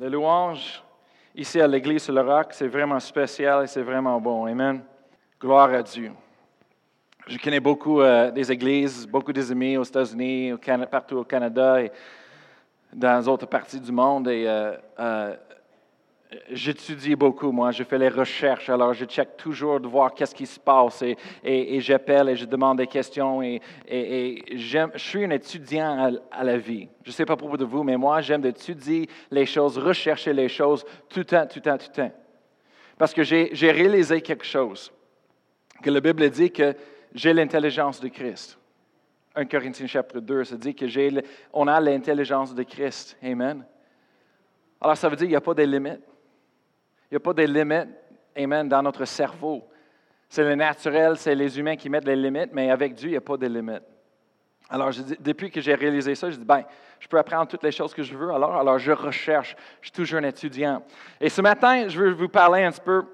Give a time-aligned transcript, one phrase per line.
[0.00, 0.10] Alléluia.
[0.10, 0.82] Le louange
[1.34, 4.46] ici à l'église sur le roc, c'est vraiment spécial et c'est vraiment bon.
[4.46, 4.80] Amen.
[5.40, 6.12] Gloire à Dieu.
[7.26, 10.54] Je connais beaucoup euh, des églises, beaucoup des amis aux États-Unis,
[10.90, 11.90] partout au Canada et
[12.92, 14.28] dans d'autres parties du monde.
[14.28, 15.36] Euh, euh,
[16.50, 20.44] J'étudie beaucoup, moi, je fais les recherches, alors je check toujours de voir qu'est-ce qui
[20.44, 26.44] se passe et, j'appelle et je demande des questions et, je suis un étudiant à,
[26.44, 26.86] la vie.
[27.02, 30.50] Je ne sais pas pour de vous, mais moi, j'aime d'étudier les choses, rechercher les
[30.50, 32.12] choses tout le temps, tout le temps, tout le temps.
[32.98, 34.92] Parce que j'ai réalisé quelque chose,
[35.82, 36.74] que la Bible dit que
[37.14, 38.58] j'ai l'intelligence de Christ.
[39.34, 40.84] 1 Corinthiens chapitre 2, ça dit que
[41.54, 43.16] on a l'intelligence de Christ.
[43.22, 43.64] Amen.
[44.80, 46.07] Alors ça veut dire qu'il n'y a pas de limites.
[47.10, 47.88] Il n'y a pas de limites,
[48.36, 49.66] amen, dans notre cerveau.
[50.28, 53.16] C'est le naturel, c'est les humains qui mettent les limites, mais avec Dieu, il n'y
[53.16, 53.82] a pas de limites.
[54.68, 56.64] Alors, depuis que j'ai réalisé ça, je dis, ben,
[57.00, 59.56] je peux apprendre toutes les choses que je veux, alors, alors je recherche.
[59.80, 60.82] Je suis toujours un étudiant.
[61.18, 63.04] Et ce matin, je veux vous parler un petit peu,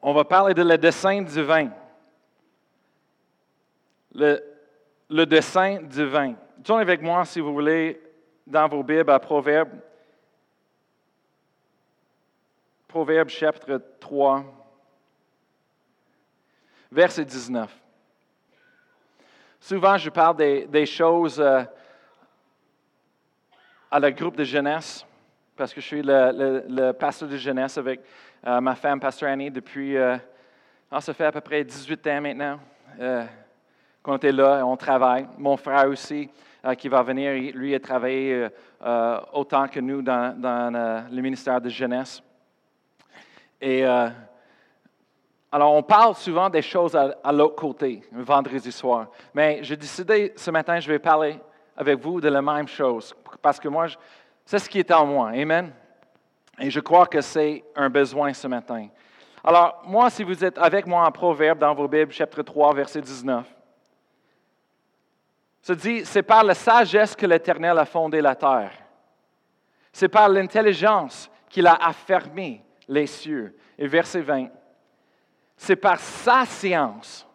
[0.00, 1.68] on va parler de le dessin divin.
[4.14, 4.40] Le,
[5.10, 6.34] le dessin divin.
[6.62, 8.00] Tournez avec moi, si vous voulez,
[8.46, 9.78] dans vos Bibles à Proverbes
[12.94, 14.44] Proverbe chapitre 3,
[16.92, 17.68] verset 19.
[19.58, 21.64] Souvent, je parle des, choses euh,
[23.90, 25.04] à le groupe de jeunesse,
[25.56, 28.00] parce que je suis le, pasteur de jeunesse avec
[28.46, 30.16] euh, ma femme, Pasteur Annie, depuis, euh,
[30.88, 32.60] ah, ça fait à peu près 18 ans maintenant
[34.04, 35.26] qu'on est là, et on travaille.
[35.36, 36.30] Mon frère aussi,
[36.78, 38.46] qui va venir, lui, a travaillé
[39.32, 42.22] autant que nous dans le ministère de jeunesse.
[43.66, 44.10] Et euh,
[45.50, 49.06] alors, on parle souvent des choses à, l'autre côté, vendredi soir.
[49.32, 51.40] Mais j'ai décidé ce matin, je vais parler
[51.74, 53.14] avec vous de la même chose.
[53.40, 53.86] Parce que moi,
[54.44, 55.30] c'est ce qui est en moi.
[55.30, 55.72] Amen.
[56.58, 58.88] Et je crois que c'est un besoin ce matin.
[59.42, 63.00] Alors, moi, si vous êtes avec moi en Proverbe dans vos Bibles, chapitre 3, verset
[63.00, 63.46] 19,
[65.62, 68.72] ça dit, c'est par la sagesse que l'Éternel a fondé la terre.
[69.90, 73.56] C'est par l'intelligence qu'il a affermi les cieux.
[73.78, 74.48] Et verset 20,
[75.56, 77.26] c'est par sa science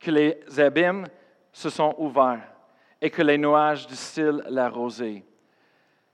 [0.00, 1.06] que les abîmes
[1.52, 2.52] se sont ouverts
[3.00, 5.24] et que les nuages distillent la rosée.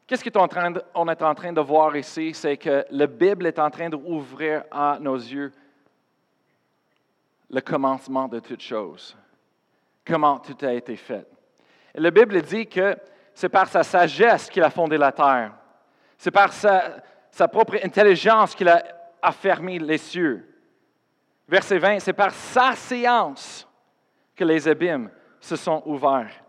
[0.06, 2.34] Qu'est-ce qu'on est en train de voir ici?
[2.34, 5.52] C'est que la Bible est en train d'ouvrir à nos yeux
[7.50, 9.16] le commencement de toutes choses.
[10.04, 11.26] Comment tout a été fait.
[11.94, 12.96] Et la Bible dit que
[13.32, 15.54] c'est par sa sagesse qu'il a fondé la terre.
[16.18, 16.96] C'est par sa,
[17.34, 18.80] sa propre intelligence qu'il a
[19.20, 20.48] affermi les cieux.
[21.48, 23.68] Verset 20, c'est par sa séance
[24.36, 26.44] que les abîmes se sont ouverts.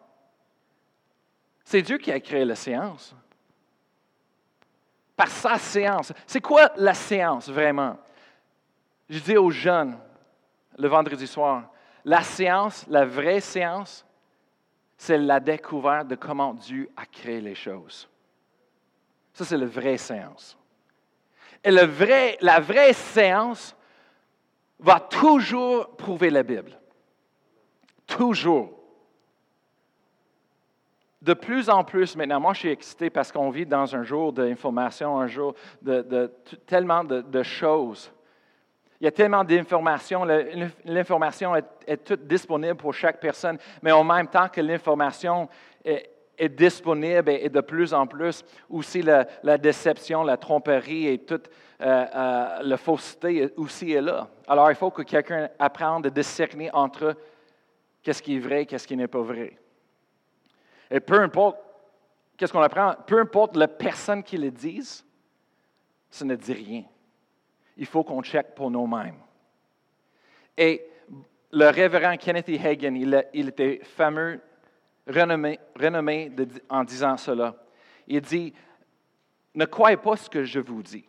[1.64, 3.16] C'est Dieu qui a créé la séance.
[5.16, 6.14] Par sa séance.
[6.28, 7.98] C'est quoi la séance vraiment?
[9.10, 9.98] Je dis aux jeunes
[10.78, 11.72] le vendredi soir,
[12.04, 14.06] la séance, la vraie séance,
[14.98, 18.08] c'est la découverte de comment Dieu a créé les choses.
[19.34, 20.56] Ça, c'est la vraie séance.
[21.64, 23.76] Et le vrai, la vraie séance
[24.80, 26.78] va toujours prouver la Bible.
[28.08, 28.72] Toujours.
[31.22, 34.32] De plus en plus, maintenant, moi je suis excité parce qu'on vit dans un jour
[34.32, 36.32] d'information, un jour de,
[36.68, 38.12] tellement de, choses.
[39.02, 40.24] Il y a tellement d'informations.
[40.86, 45.50] L'information est, est, toute disponible pour chaque personne, mais en même temps que l'information
[45.84, 51.50] est, est disponible et, de plus en plus aussi la, déception, la tromperie et toute
[51.82, 54.30] euh, euh, la fausseté aussi est là.
[54.48, 57.16] Alors il faut que quelqu'un apprenne à discerner entre
[58.02, 59.58] qu'est-ce qui est vrai et qu'est-ce qui n'est pas vrai.
[60.90, 61.58] Et peu importe
[62.38, 65.06] qu'est-ce qu'on apprend, peu importe la personne qui le dise,
[66.10, 66.84] ça ne dit rien.
[67.78, 69.20] Il faut qu'on check pour nous-mêmes.
[70.58, 70.86] Et
[71.52, 72.58] le révérend Kenneth e.
[72.66, 74.40] Hagan, il, il était fameux
[75.08, 76.32] renommé,
[76.70, 77.56] en disant cela.
[78.08, 78.54] Il dit,
[79.54, 81.06] ne croyez pas ce que je vous dis.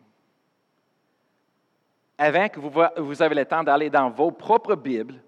[2.18, 5.20] Avant que vous, vous avez le temps d'aller dans vos propres Bibles,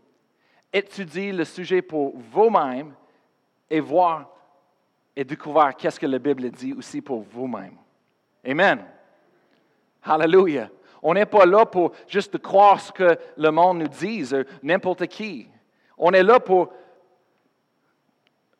[0.73, 2.95] étudier le sujet pour vous-même
[3.69, 4.31] et voir
[5.15, 7.77] et découvrir qu'est-ce que la Bible dit aussi pour vous-même.
[8.47, 8.85] Amen.
[10.03, 10.71] Hallelujah.
[11.03, 14.25] On n'est pas là pour juste croire ce que le monde nous dit,
[14.63, 15.49] n'importe qui.
[15.97, 16.73] On est là pour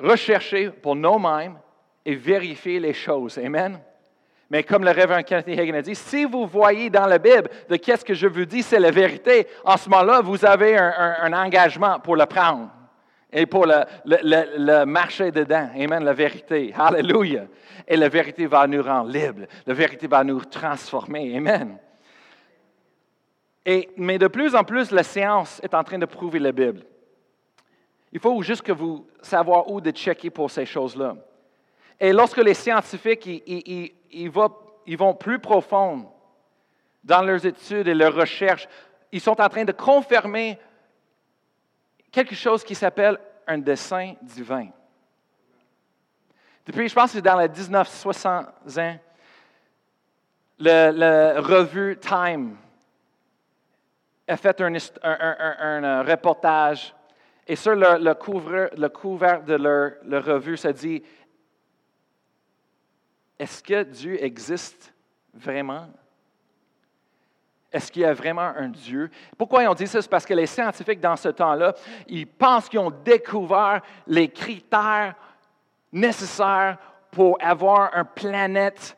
[0.01, 1.59] rechercher pour nous-mêmes
[2.05, 3.39] et vérifier les choses.
[3.39, 3.81] Amen.
[4.51, 7.77] Mais comme le révérend Kenneth Hagen a dit, si vous voyez dans la Bible de
[7.77, 12.01] qu'est-ce que je vous dis, c'est la vérité, en ce moment-là, vous avez un, engagement
[12.01, 12.71] pour le prendre.
[13.31, 15.69] et pour le, le, marché dedans.
[15.75, 16.73] Amen, la vérité.
[16.79, 17.45] Alléluia.
[17.87, 19.47] Et la vérité va nous rendre libres.
[19.67, 21.37] La vérité va nous transformer.
[21.37, 21.77] Amen.
[23.67, 26.85] Et, mais de plus en plus, la science est en train de prouver la Bible.
[28.13, 31.17] Il faut juste que vous savoir où de checker pour ces choses-là.
[32.01, 36.11] Et lorsque les scientifiques ils, vont, plus profond
[37.05, 38.69] dans leurs études et leurs recherches,
[39.13, 40.59] ils sont en train de confirmer
[42.11, 44.69] quelque chose qui s'appelle un dessin divin.
[46.67, 48.47] Depuis, je pense que dans les 1960
[48.79, 48.99] ans,
[50.59, 52.57] le, revue Time
[54.27, 56.95] a fait un, un, reportage
[57.49, 61.03] et sur le, couvert, de leur, leur revue, ça dit
[63.39, 64.93] Est-ce que Dieu existe
[65.33, 65.89] vraiment?
[67.73, 69.11] Est-ce qu'il y a vraiment un Dieu?
[69.37, 70.03] Pourquoi ils ont dit ça?
[70.03, 71.75] C'est parce que les scientifiques, dans ce temps-là,
[72.07, 75.15] ils pensent qu'ils ont découvert les critères
[75.91, 76.77] nécessaires
[77.11, 78.95] pour avoir une planète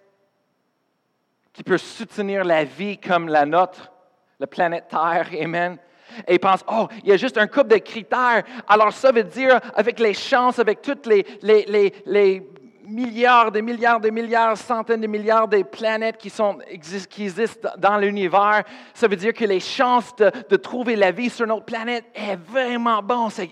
[1.53, 3.93] qui peut soutenir la vie comme la nôtre,
[4.41, 5.29] la planète Terre.
[5.41, 5.79] Amen.
[6.27, 8.43] Et ils pensent, oh, il y a juste un couple de critères.
[8.69, 12.51] Alors ça veut dire, avec les chances, avec toutes les, les, les
[12.91, 16.33] milliards, des milliards, des milliards, centaines de milliards de planètes qui,
[16.69, 21.65] existent dans l'univers, ça veut dire que les chances de, trouver la vie sur notre
[21.65, 23.31] planète est vraiment bon.
[23.31, 23.51] C'est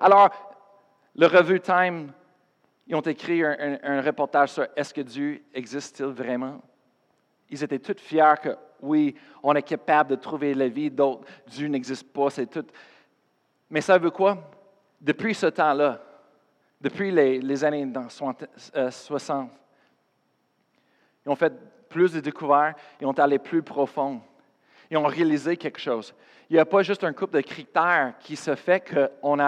[0.00, 0.30] Alors,
[1.14, 2.12] le revue Time,
[2.86, 6.60] ils ont écrit un, reportage sur est-ce que Dieu existe-t-il vraiment?
[7.50, 11.68] Ils étaient tous fiers que oui, on est capable de trouver la vie, d'autres, Dieu
[11.68, 12.66] n'existe pas, c'est tout.
[13.70, 14.50] Mais ça veut quoi?
[15.00, 16.00] Depuis ce temps-là,
[16.82, 18.44] depuis les, années 60.
[18.74, 18.90] Euh,
[21.24, 21.52] ils ont fait
[21.88, 24.20] plus de découvertes, ils ont allé plus profond.
[24.90, 26.12] Ils ont réalisé quelque chose.
[26.50, 29.38] Il n'y a pas juste un couple de critères qui se fait qu'on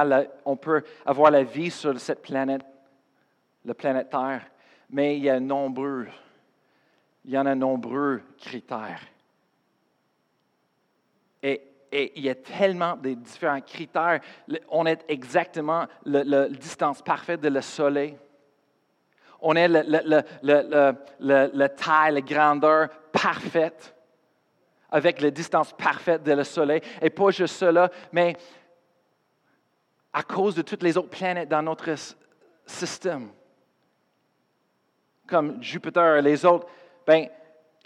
[0.44, 2.62] on peut avoir la vie sur cette planète,
[3.64, 4.46] la planète Terre,
[4.88, 6.06] mais il y a nombreux,
[7.24, 9.00] il y en a nombreux critères.
[11.44, 14.20] Et il y a tellement de différents critères.
[14.68, 18.18] On est exactement la distance parfaite de le soleil.
[19.40, 23.94] On est la taille, la grandeur parfaite
[24.90, 26.80] avec la distance parfaite de le soleil.
[27.02, 28.36] Et pas juste cela, mais
[30.12, 31.92] à cause de toutes les autres planètes dans notre
[32.64, 33.30] système,
[35.26, 36.68] comme Jupiter et les autres,
[37.04, 37.28] ben,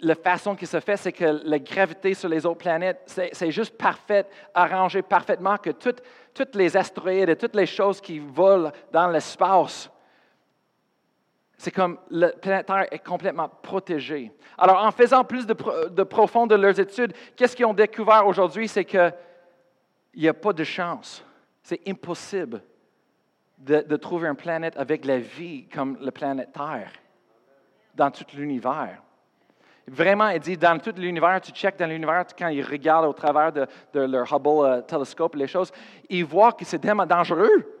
[0.01, 3.01] la façon qui se fait, c'est que la gravité sur les autres planètes,
[3.33, 8.71] c'est juste parfait, arrangé parfaitement que toutes, les astéroïdes et toutes les choses qui volent
[8.91, 9.89] dans l'espace,
[11.57, 14.31] c'est comme la planète Terre est complètement protégée.
[14.57, 18.69] Alors, en faisant plus de, de profond de leurs études, qu'est-ce qu'ils ont découvert aujourd'hui?
[18.69, 19.13] C'est qu'il
[20.15, 21.21] n'y a pas de chance.
[21.61, 22.63] C'est impossible
[23.57, 26.93] de trouver une planète avec la vie comme la planète Terre
[27.93, 29.01] dans tout l'univers.
[29.89, 33.51] Vraiment, il dit, dans tout l'univers, tu checkes dans l'univers, quand ils regardent au travers
[33.51, 35.71] de, leur Hubble euh, télescope, les choses,
[36.09, 37.75] ils voient que c'est tellement dangereux.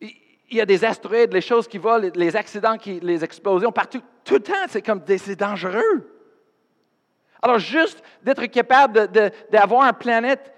[0.00, 4.00] Il y a des astéroïdes, les choses qui volent, les accidents, les explosions partout.
[4.24, 6.10] Tout le temps, c'est comme c'est dangereux.
[7.42, 9.08] Alors, juste d'être capable
[9.50, 10.52] d'avoir une planète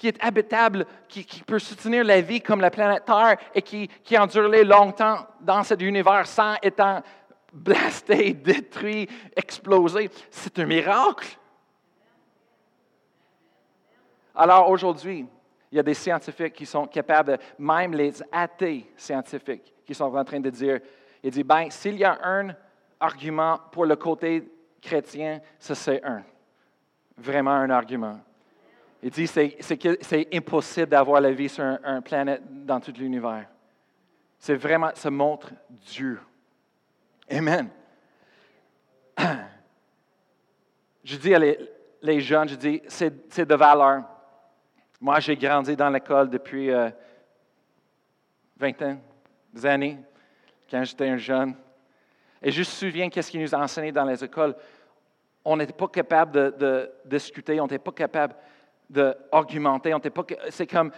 [0.00, 4.16] qui est habitable, qui, peut soutenir la vie comme la planète Terre et qui, qui
[4.16, 7.02] endure longtemps dans cet univers sans étant
[7.52, 10.10] blasté, détruit, explosé.
[10.30, 11.38] C'est un miracle.
[14.34, 15.26] Alors aujourd'hui,
[15.70, 20.24] il y a des scientifiques qui sont capables, même les athées scientifiques, qui sont en
[20.24, 20.80] train de dire,
[21.22, 22.54] il dit, ben, s'il y a un
[22.98, 26.22] argument pour le côté chrétien, ce c'est un.
[27.16, 28.18] Vraiment un argument.
[29.02, 33.46] Il dit, c'est, impossible d'avoir la vie sur une planète dans tout l'univers.
[34.38, 36.18] C'est vraiment, ça montre Dieu.
[37.30, 37.70] Amen.
[41.04, 44.02] Je dis à les, jeunes, je dis, c'est de valeur.
[45.00, 46.90] Moi, j'ai grandi dans l'école depuis euh,
[48.58, 49.00] 20 ans,
[49.52, 49.98] des années,
[50.70, 51.54] quand j'étais un jeune.
[52.42, 54.54] Et je me souviens qu'est-ce qu'ils nous a enseigné dans les écoles.
[55.44, 58.34] On n'était pas capable de, discuter, on n'était pas capable
[58.88, 59.94] d'argumenter.
[60.50, 60.92] C'est comme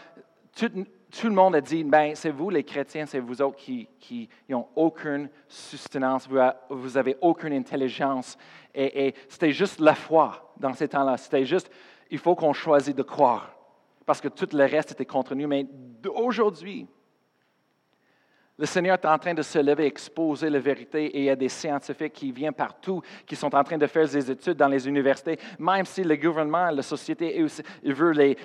[1.12, 4.66] tout le monde a dit, ben, c'est vous les chrétiens, c'est vous autres qui n'ont
[4.75, 6.26] aucune sustenance,
[6.71, 8.38] vous n'avez aucune intelligence.
[8.75, 11.19] Et, c'était juste la foi dans ces temps-là.
[11.19, 11.71] C'était juste,
[12.11, 13.54] il faut qu'on choisisse de croire.
[14.07, 15.47] Parce que tout le reste était contre nous.
[15.47, 15.66] Mais
[16.14, 16.87] aujourd'hui,
[18.62, 21.35] Le Seigneur est en train de se lever, exposer la vérité, et il y a
[21.35, 24.87] des scientifiques qui viennent partout, qui sont en train de faire des études dans les
[24.87, 27.45] universités, même si le gouvernement, la société,
[27.83, 28.37] il veut les,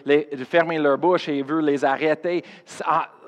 [0.49, 2.43] fermer leur bouche et il veut les arrêter,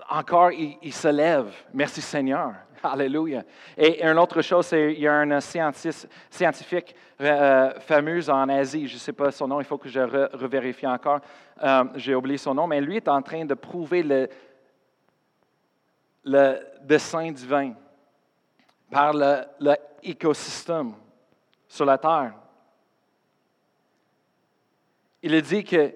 [0.10, 1.54] encore, il, se lève.
[1.76, 2.54] Merci Seigneur.
[2.82, 3.44] Alléluia.
[3.78, 9.00] Et une autre chose, qu'il y a un scientifique euh, fameux en Asie, je ne
[9.00, 10.00] sais pas son nom, il faut que je
[10.36, 11.20] revérifie encore,
[11.62, 14.28] euh, j'ai oublié son nom, mais lui est en train de prouver
[16.26, 17.74] le dessin divin
[18.92, 19.14] par
[19.60, 20.94] l'écosystème
[21.68, 22.34] sur la Terre.
[25.22, 25.94] Il a dit que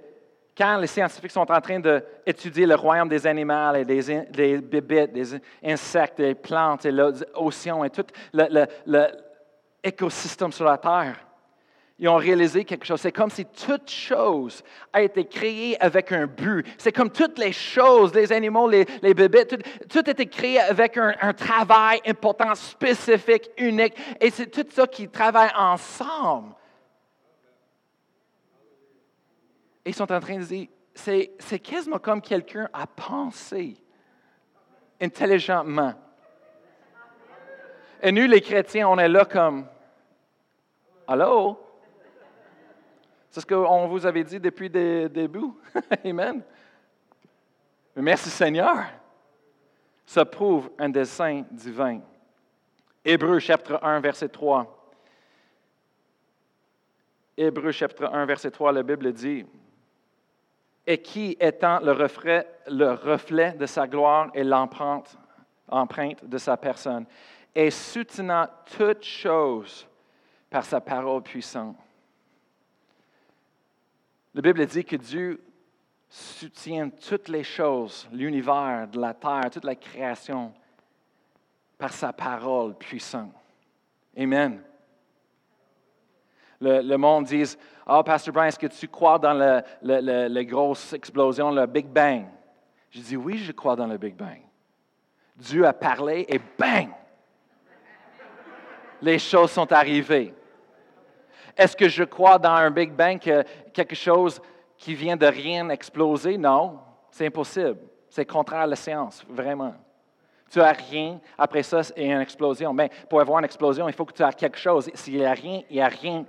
[0.55, 4.21] quand les scientifiques sont en train d'étudier le royaume des animaux et des,
[4.61, 8.05] des des insectes, des plantes et l'océan et tout
[9.83, 11.15] l'écosystème sur la Terre,
[12.03, 12.99] ils ont réalisé quelque chose.
[12.99, 16.67] C'est comme si toute chose a été créée avec un but.
[16.77, 18.83] C'est comme toutes les choses, les animaux, les,
[19.13, 23.93] bébés, tout, a été créé avec un, travail important, spécifique, unique.
[24.19, 26.55] Et c'est tout ça qui travaille ensemble.
[29.85, 33.77] Ils sont en train de dire, c'est, c'est quasiment comme quelqu'un a pensé
[34.99, 35.93] intelligemment.
[38.01, 39.65] Et nous, les chrétiens, on est là comme,
[41.07, 41.63] allô?
[43.33, 45.47] C'est ce qu'on vous avait dit depuis le début.
[46.05, 46.43] Amen.
[47.95, 48.85] Merci Seigneur.
[50.05, 52.01] Ça prouve un dessein divin.
[53.03, 54.93] Hébreu chapitre 1, verset 3.
[57.35, 59.47] Hébreu chapitre 1, verset 3, la Bible dit,
[60.85, 65.17] Et qui étant le reflet, le reflet de sa gloire et l'empreinte
[65.69, 67.07] empreinte de sa personne,
[67.55, 68.45] et soutenant
[68.77, 69.87] toutes choses
[70.51, 71.77] par sa parole puissante.
[74.33, 75.43] La Bible dit que Dieu
[76.09, 80.53] soutient toutes les choses, l'univers, la terre, toute la création,
[81.77, 83.33] par sa parole puissante.
[84.17, 84.61] Amen.
[86.59, 87.43] Le, monde dit
[87.85, 92.25] Ah, oh, Pasteur Brian, est-ce que tu crois dans la grosse explosion, le Big Bang?
[92.89, 94.39] Je dis Oui, je crois dans le Big Bang.
[95.35, 96.89] Dieu a parlé et bang
[99.01, 100.33] Les choses sont arrivées.
[101.55, 104.41] Est-ce que je crois dans un Big Bang que quelque chose
[104.77, 106.37] qui vient de rien exploser?
[106.37, 106.79] Non,
[107.11, 107.77] c'est impossible.
[108.09, 109.73] C'est contraire à la science, vraiment.
[110.51, 112.73] Tu n'as rien, après ça, il une explosion.
[112.73, 114.89] Mais pour avoir une explosion, il faut que tu aies quelque chose.
[114.93, 116.25] S'il n'y a rien, il n'y a rien.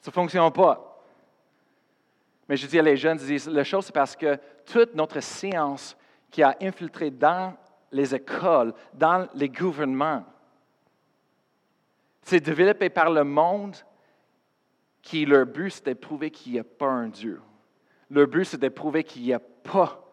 [0.00, 1.02] Ça ne fonctionne pas.
[2.48, 5.96] Mais je dis à les jeunes, disent, la chose, c'est parce que toute notre science
[6.30, 7.54] qui a infiltré dans
[7.92, 10.24] les écoles, dans les gouvernements,
[12.22, 13.76] c'est développé par le monde
[15.02, 17.40] qui, leur but, c'était de prouver qu'il n'y a pas un Dieu.
[18.10, 20.04] Leur but, c'était de prouver qu'il n'y a pas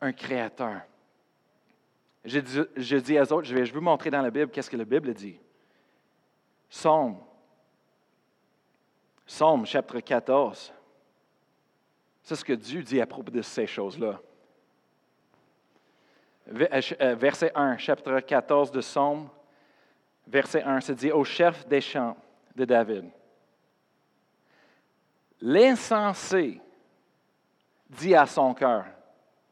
[0.00, 0.82] un créateur.
[2.24, 2.38] Je
[2.98, 5.38] dis, aux autres, je vais, vous montrer dans la Bible qu'est-ce que la Bible dit.
[6.70, 7.18] Psaume.
[9.26, 10.72] Psaume, chapitre 14.
[12.22, 14.20] C'est ce que Dieu dit à propos de ces choses-là.
[16.48, 19.28] Euh, euh, verset 1, chapitre 14 de Somme,
[20.26, 22.16] verset 1, se dit au chef des chants
[22.54, 23.04] de David.
[25.40, 26.60] L'insensé
[27.88, 28.84] dit à son cœur,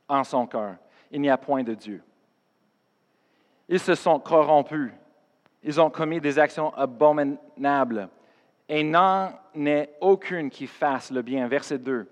[0.08, 0.76] en son cœur,
[1.10, 2.02] il n'y a point de Dieu.
[3.68, 4.92] Ils se sont corrompus,
[5.62, 8.08] ils ont commis des actions abominables,
[8.68, 11.46] et n'en est aucune qui fasse le bien.
[11.48, 12.08] Verset 2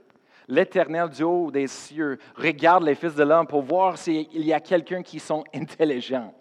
[0.49, 4.61] l'Éternel du haut des cieux regarde les fils de l'homme pour voir s'il y a
[4.61, 6.35] quelqu'un qui sont intelligents.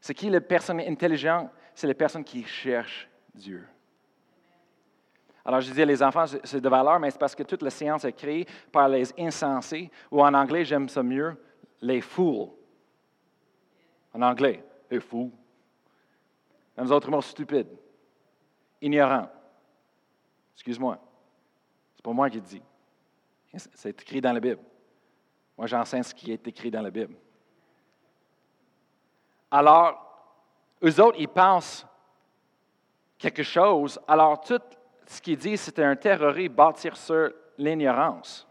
[0.00, 1.50] C'est qui les personnes intelligentes?
[1.74, 3.64] C'est les personnes qui cherchent Dieu.
[5.44, 8.04] Alors, je disais, les enfants, c'est de valeur, mais c'est parce que toute la science
[8.04, 11.36] est créée par les insensés, ou en anglais, j'aime ça mieux,
[11.80, 12.50] les fools.
[14.12, 15.32] En anglais, les fous.
[16.76, 17.70] Dans les autres mots, stupides,
[18.82, 19.30] ignorants.
[20.54, 20.98] Excuse-moi.
[21.98, 22.62] C'est pas moi qui le dis.
[23.74, 24.60] C'est écrit dans la Bible.
[25.56, 27.16] Moi, j'enseigne ce qui est écrit dans la Bible.
[29.50, 30.00] Alors,
[30.84, 31.84] eux autres, ils pensent
[33.18, 33.98] quelque chose.
[34.06, 34.60] Alors, tout
[35.06, 38.46] ce qu'ils disent, c'est un terroriste bâtir sur l'ignorance.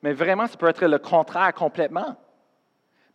[0.00, 2.16] Mais vraiment, ça peut être le contraire complètement.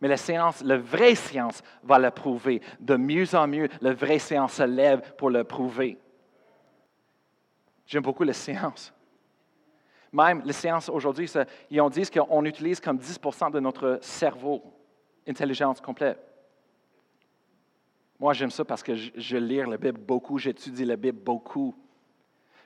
[0.00, 2.62] Mais la science, la vraie science va le prouver.
[2.78, 5.98] De mieux en mieux, la vraie science se lève pour le prouver.
[7.90, 8.92] J'aime beaucoup les sciences.
[10.12, 11.28] Même les sciences aujourd'hui,
[11.70, 14.62] ils ont dit qu'on utilise comme 10% de notre cerveau,
[15.26, 16.16] intelligence complète.
[18.20, 21.74] Moi, j'aime ça parce que je, lis la Bible beaucoup, j'étudie la Bible beaucoup.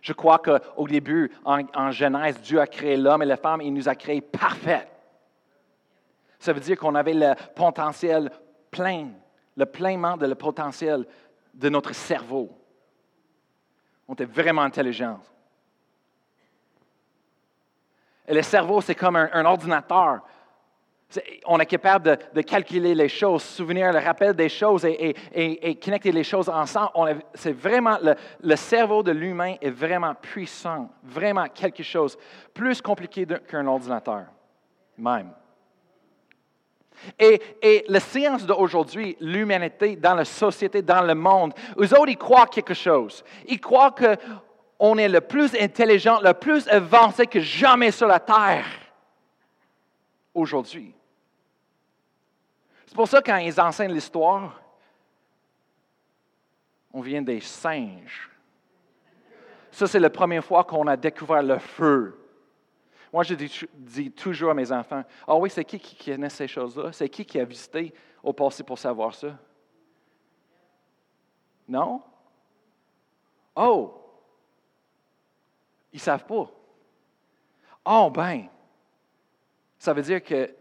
[0.02, 3.72] Je crois qu'au début, en, en, Genèse, Dieu a créé l'homme et la femme il
[3.72, 4.86] nous a créés parfaits.
[6.38, 8.30] Ça veut dire qu'on avait le potentiel
[8.70, 9.08] plein,
[9.56, 11.06] le pleinement de le potentiel
[11.54, 12.50] de notre cerveau.
[14.08, 15.20] On était vraiment intelligents.
[18.26, 20.20] Et le cerveau, c'est comme un, ordinateur.
[21.46, 26.24] on est capable de, calculer les choses, souvenir, le rappel des choses et, connecter les
[26.24, 26.90] choses ensemble.
[27.34, 27.98] C'est vraiment
[28.40, 32.16] le, cerveau de l'humain est vraiment puissant, vraiment quelque chose
[32.54, 34.24] plus compliqué qu'un ordinateur,
[34.96, 35.32] même.
[37.18, 42.46] Et, la science d'aujourd'hui, l'humanité dans la société, dans le monde, eux autres, ils croient
[42.46, 43.24] quelque chose.
[43.46, 44.16] Ils croient que
[44.78, 48.66] on est le plus intelligent, le plus avancé que jamais sur la terre
[50.34, 50.94] aujourd'hui.
[52.86, 54.60] C'est pour ça que quand ils enseignent l'histoire,
[56.92, 58.30] on vient des singes.
[59.70, 62.16] Ça, c'est la première fois qu'on a découvert le feu.
[63.14, 66.90] Moi, je dis, toujours à mes enfants, ah oui, c'est qui qui connaît ces choses-là?
[66.90, 69.38] C'est qui qui a visité au passé pour savoir ça?
[71.68, 72.02] Non?
[73.54, 73.94] Oh,
[75.92, 76.50] ils ne savent pas.
[77.84, 78.48] Oh, ben,
[79.78, 80.52] ça veut dire que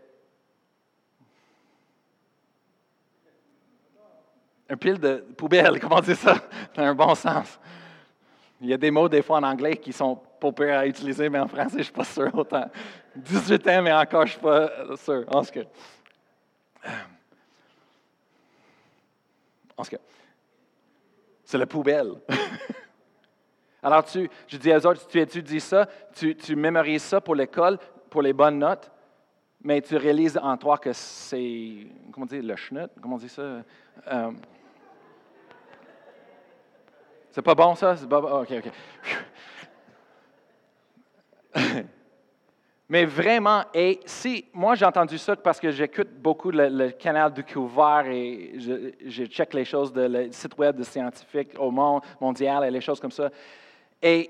[4.70, 6.36] un pile de poubelle, comment dire ça,
[6.76, 7.60] dans un bon sens.
[8.62, 11.30] Il y a des mots des fois en anglais qui sont pas pires à utiliser,
[11.30, 12.70] mais en français, je ne suis pas sûr autant.
[13.16, 15.24] 18 ans, mais encore, je ne suis pas sûr.
[15.28, 15.60] En ce que,
[19.78, 19.96] en ce que,
[21.46, 22.14] c'est la poubelle.
[23.84, 27.78] Alors, tu, je dis aux autres, tu étudies ça, tu, tu mémorises ça pour l'école,
[28.10, 28.92] pour les bonnes notes,
[29.62, 33.42] mais tu réalises en toi que c'est, comment dire, le schnout, comment on dit ça?
[33.42, 34.32] Euh,
[37.32, 37.96] c'est pas bon ça?
[37.98, 38.42] C'est pas bon?
[38.42, 38.72] OK, OK.
[42.90, 47.44] Mais vraiment, et si, moi j'ai entendu ça parce que j'écoute beaucoup le, canal du
[47.44, 52.02] couvert et je, je check les choses de le site web de scientifiques au monde
[52.20, 53.30] mondial et les choses comme ça.
[54.02, 54.30] Et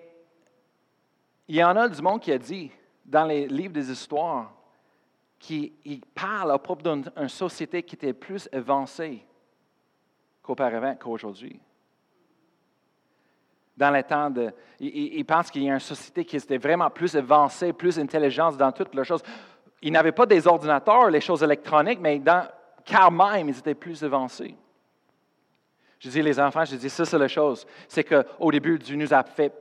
[1.48, 2.72] il y en a du monde qui a dit,
[3.04, 4.54] dans les livres des histoires,
[5.40, 5.74] qui
[6.16, 9.26] parle à propos d'une société qui était plus avancée
[10.42, 11.60] qu'auparavant, qu'aujourd'hui.
[13.76, 14.52] Dans les temps de.
[14.80, 18.72] Ils pensent qu'il y a une société qui était vraiment plus avancée, plus intelligente dans
[18.72, 19.24] toutes les choses.
[19.82, 22.48] Ils n'avaient pas des ordinateurs, les choses électroniques, mais dans,
[22.86, 24.56] car même, ils étaient plus avancés.
[26.00, 27.66] Je dis les enfants, je dis ça, c'est la chose.
[27.88, 29.54] C'est qu'au début, Dieu nous a fait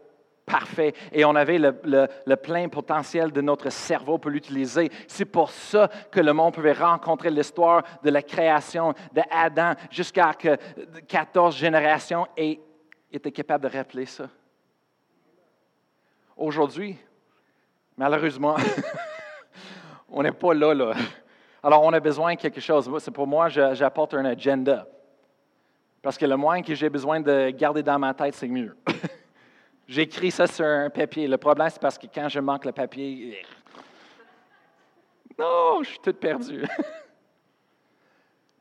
[0.44, 4.90] parfait et on avait le, plein potentiel de notre cerveau pour l'utiliser.
[5.06, 10.32] C'est pour ça que le monde pouvait rencontrer l'histoire de la création d'Adam jusqu'à
[11.06, 12.60] 14 générations et
[13.12, 14.28] était capable de rappeler ça.
[16.36, 16.96] Aujourd'hui,
[17.96, 18.56] malheureusement,
[20.08, 20.94] on n'est pas là, là.
[21.62, 22.90] Alors, on a besoin de quelque chose.
[22.98, 24.86] C'est pour moi, j'apporte un agenda.
[26.00, 28.76] Parce que le moins que j'ai besoin de garder dans ma tête, c'est mieux.
[29.86, 31.28] J'écris ça sur un papier.
[31.28, 33.40] Le problème, c'est parce que quand je manque le papier,
[35.38, 36.64] non, je suis tout perdu.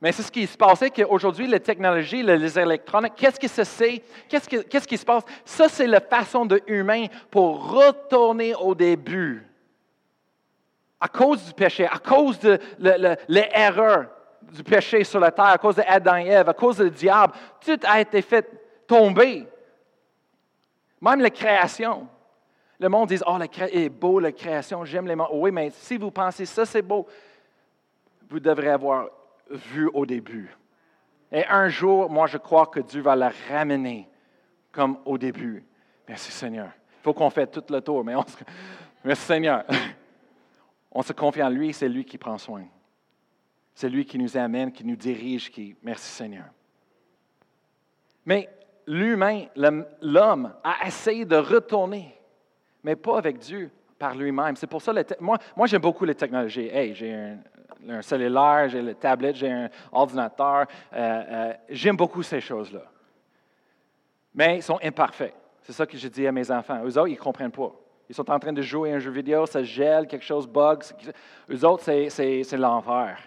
[0.02, 4.02] Mais c'est ce qui se passait qu'aujourd'hui, la technologie, les électroniques, qu'est-ce que c'est?
[4.28, 5.24] Qu'est-ce, qui se passe?
[5.46, 9.46] Ça, c'est la façon de humain pour retourner au début.
[11.00, 12.60] À cause du péché, à cause de
[13.28, 14.08] l'erreur
[14.42, 17.34] du péché sur la terre, à cause d'Adam et Ève, à cause du diable,
[17.64, 18.50] tout a été fait
[18.88, 19.46] tomber.
[21.00, 22.08] Même la création.
[22.80, 25.30] Le monde dit Oh, la création est beau, la création, j'aime les mondes.
[25.32, 27.06] Oui, mais si vous pensez ça, c'est beau,
[28.28, 29.08] vous devrez avoir
[29.52, 30.56] vu au début.
[31.32, 34.10] Et un jour, moi, je crois que Dieu va la ramener
[34.72, 35.64] comme au début.
[36.08, 36.72] Merci Seigneur.
[37.00, 38.38] Il faut qu'on fasse tout le tour, mais on se...
[39.04, 39.64] merci Seigneur.
[40.94, 42.66] On se confie en lui, c'est lui qui prend soin.
[43.74, 45.74] C'est lui qui nous amène, qui nous dirige, qui.
[45.82, 46.44] Merci Seigneur.
[48.26, 48.50] Mais
[48.86, 52.14] l'humain, l'homme, a essayé de retourner,
[52.84, 54.56] mais pas avec Dieu, par lui-même.
[54.56, 56.68] C'est pour ça, moi, moi j'aime beaucoup les technologies.
[56.68, 57.38] Hey, j'ai un,
[58.02, 60.66] cellulaire, j'ai le tablette, j'ai un ordinateur.
[60.94, 62.84] Euh, euh, j'aime beaucoup ces choses-là.
[64.34, 65.34] Mais ils sont imparfaits.
[65.62, 66.82] C'est ça que je dis à mes enfants.
[66.84, 67.72] Eux autres, ils ne comprennent pas.
[68.10, 70.84] Ils sont en train de jouer à un jeu vidéo, ça gèle, quelque chose bug.
[71.50, 73.18] Eux autres, c'est l'enfer.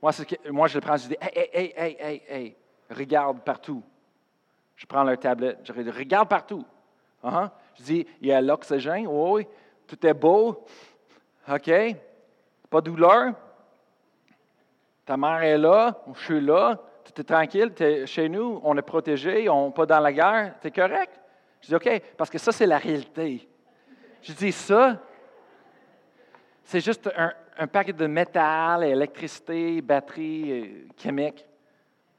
[0.00, 0.12] Moi,
[0.50, 2.56] moi, je le prends, je dis, hey, hey, hey, hey, hey,
[2.90, 3.82] regarde partout.
[4.74, 6.64] Je prends leur tablette, je regarde partout.
[7.24, 7.50] Uh-huh.
[7.78, 9.46] Je dis, il y a l'oxygène, oui,
[9.86, 10.64] tout est beau.
[11.48, 11.70] OK?
[12.70, 13.34] Pas de douleur.
[15.06, 18.82] Ta mère est là, je suis là, tout est tranquille, es chez nous, on est
[18.82, 21.20] protégé, on n'est pas dans la guerre, tu es correct?
[21.60, 23.48] Je dis, OK, parce que ça, c'est la réalité.
[24.20, 25.00] Je dis, ça,
[26.64, 31.46] c'est juste un, paquet de métal, électricité, batterie, euh, chimique.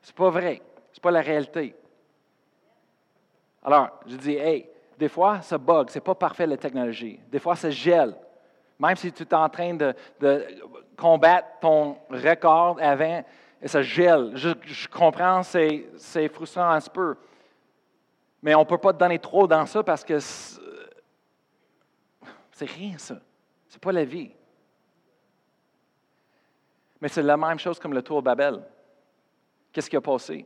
[0.01, 0.61] C'est pas vrai.
[0.93, 1.75] C'est pas la réalité.
[3.61, 7.19] Alors, je dis, hey, des fois, ça bug, c'est pas parfait la technologie.
[7.29, 8.15] Des fois, ça gèle.
[8.79, 9.95] Même si tu es en train de,
[10.95, 13.23] combattre ton record avant,
[13.61, 14.31] et ça gèle.
[14.35, 17.15] Je, comprends, c'est, frustrant un peu.
[18.41, 20.59] Mais on ne peut pas te donner trop dans ça parce que c'est,
[22.61, 23.15] rien, ça.
[23.67, 24.31] C'est pas la vie.
[27.01, 28.63] Mais c'est la même chose comme le tour Babel.
[29.71, 30.45] Qu'est-ce qui a passé?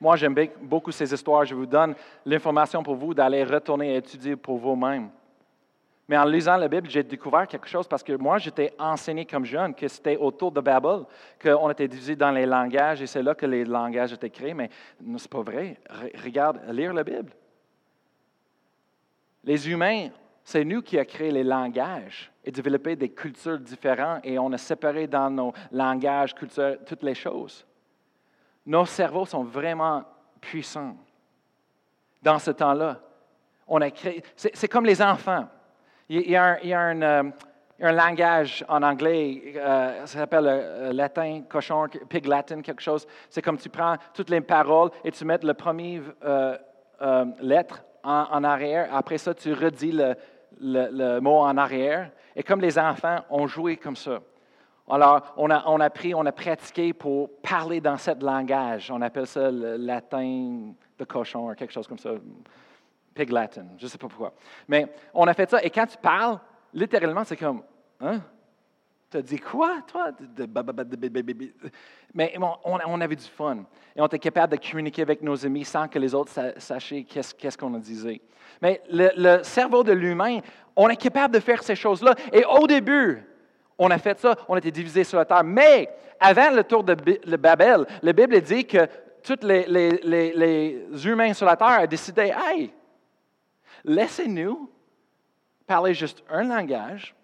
[0.00, 1.44] Moi, j'aime beaucoup ces histoires.
[1.44, 5.10] Je vous donne l'information pour vous d'aller retourner et étudier pour vous-même.
[6.08, 9.44] Mais en lisant la Bible, j'ai découvert quelque chose parce que moi, j'étais enseigné comme
[9.44, 11.04] jeune que c'était autour de Babel
[11.40, 14.54] qu'on était divisé dans les langages et c'est là que les langages étaient créés.
[14.54, 15.78] Mais ce n'est pas vrai.
[16.24, 17.30] regarde, lire la Bible.
[19.44, 20.08] Les humains,
[20.42, 24.58] c'est nous qui avons créé les langages et développé des cultures différentes et on a
[24.58, 27.66] séparé dans nos langages, cultures, toutes les choses.
[28.64, 30.04] Nos cerveaux sont vraiment
[30.40, 30.96] puissants.
[32.22, 32.98] Dans ce temps-là,
[33.66, 34.22] on a créé.
[34.34, 35.46] C'est comme les enfants.
[36.10, 37.22] Il y a un, euh,
[37.78, 43.06] langage en anglais, euh, ça s'appelle euh, latin, cochon, pig latin, quelque chose.
[43.28, 46.00] C'est comme tu prends toutes les paroles et tu mets le premier
[47.42, 48.88] lettre en, arrière.
[48.92, 49.92] Après ça, tu redis
[50.60, 52.10] le, mot en arrière.
[52.34, 54.20] Et comme les enfants ont joué comme ça.
[54.90, 58.90] Alors, on a, on a pris, on a pratiqué pour parler dans ce langage.
[58.90, 62.12] On appelle ça le latin de cochon, quelque chose comme ça.
[63.26, 64.32] Latin, je ne sais pas pourquoi.
[64.66, 66.38] Mais on a fait ça, et quand tu parles,
[66.72, 67.62] littéralement, c'est comme,
[68.00, 68.20] hein?
[69.10, 70.10] Tu as dit quoi, toi?
[72.12, 73.64] Mais on, avait du fun.
[73.96, 77.56] Et on était capable de communiquer avec nos amis sans que les autres sachaient qu'est-ce
[77.56, 78.20] qu'on disait.
[78.60, 80.40] Mais le, cerveau de l'humain,
[80.76, 82.14] on est capable de faire ces choses-là.
[82.34, 83.24] Et au début,
[83.78, 85.44] on a fait ça, on était divisé sur la terre.
[85.44, 85.88] Mais
[86.20, 88.86] avant le tour de Babel, la Bible dit que
[89.22, 92.72] tous les, humains sur la terre ont décidé Hey,
[93.84, 94.70] laissez-nous
[95.66, 97.14] parler juste un langage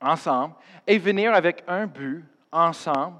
[0.00, 0.54] ensemble
[0.86, 3.16] et venir avec un but ensemble.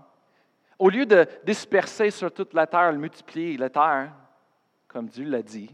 [0.78, 4.12] Au lieu de disperser sur toute la terre, multiplier la terre,
[4.88, 5.70] comme Dieu l'a dit,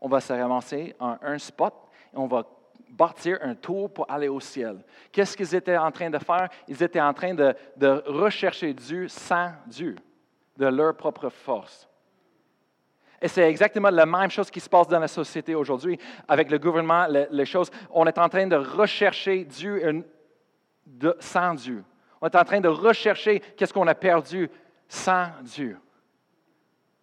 [0.00, 1.74] on va se ramasser en un spot
[2.12, 2.44] et on va
[2.88, 4.82] bâtir un tour pour aller au ciel.
[5.12, 6.48] Qu'est-ce qu'ils étaient en train de faire?
[6.66, 7.54] Ils étaient en train de,
[8.06, 9.96] rechercher Dieu sans Dieu,
[10.56, 11.88] de leur propre force.
[13.22, 16.58] Et c'est exactement la même chose qui se passe dans la société aujourd'hui avec le
[16.58, 17.70] gouvernement, les, choses.
[17.90, 20.04] On est en train de rechercher Dieu
[21.18, 21.84] sans Dieu.
[22.20, 24.50] On est en train de rechercher qu'est-ce qu'on a perdu
[24.88, 25.78] sans Dieu,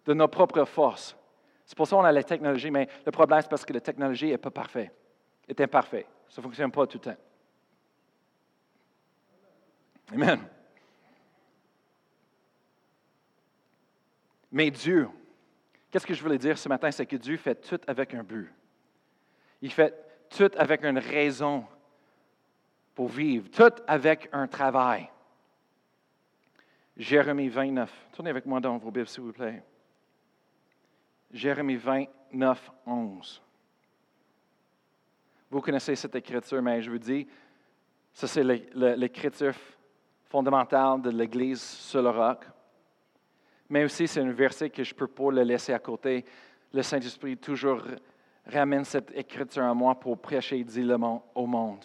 [0.04, 1.16] de nos propres forces.
[1.64, 4.30] C'est pour ça qu'on a la technologie, mais le problème, c'est parce que la technologie
[4.30, 4.92] n'est pas parfaite
[5.48, 6.06] est imparfait.
[6.28, 7.20] Ça ne fonctionne pas tout le temps.
[10.12, 10.40] Amen.
[14.50, 15.08] Mais Dieu,
[15.90, 18.52] qu'est-ce que je voulais dire ce matin, c'est que Dieu fait tout avec un but.
[19.60, 19.94] Il fait
[20.30, 21.64] tout avec une raison
[22.94, 25.08] pour vivre, tout avec un travail.
[26.96, 28.08] Jérémie 29.
[28.12, 29.62] Tournez avec moi dans vos Bibles, s'il vous plaît.
[31.32, 33.42] Jérémie 29, 11.
[35.50, 37.26] Vous connaissez cette écriture, mais je vous dis,
[38.12, 39.54] ça c'est l'écriture
[40.24, 42.44] fondamentale de l'Église sur le roc.
[43.68, 46.24] Mais aussi, c'est un verset que je ne peux pas le laisser à côté.
[46.72, 47.82] Le Saint-Esprit toujours
[48.46, 50.98] ramène cette écriture à moi pour prêcher et dire
[51.34, 51.84] au monde.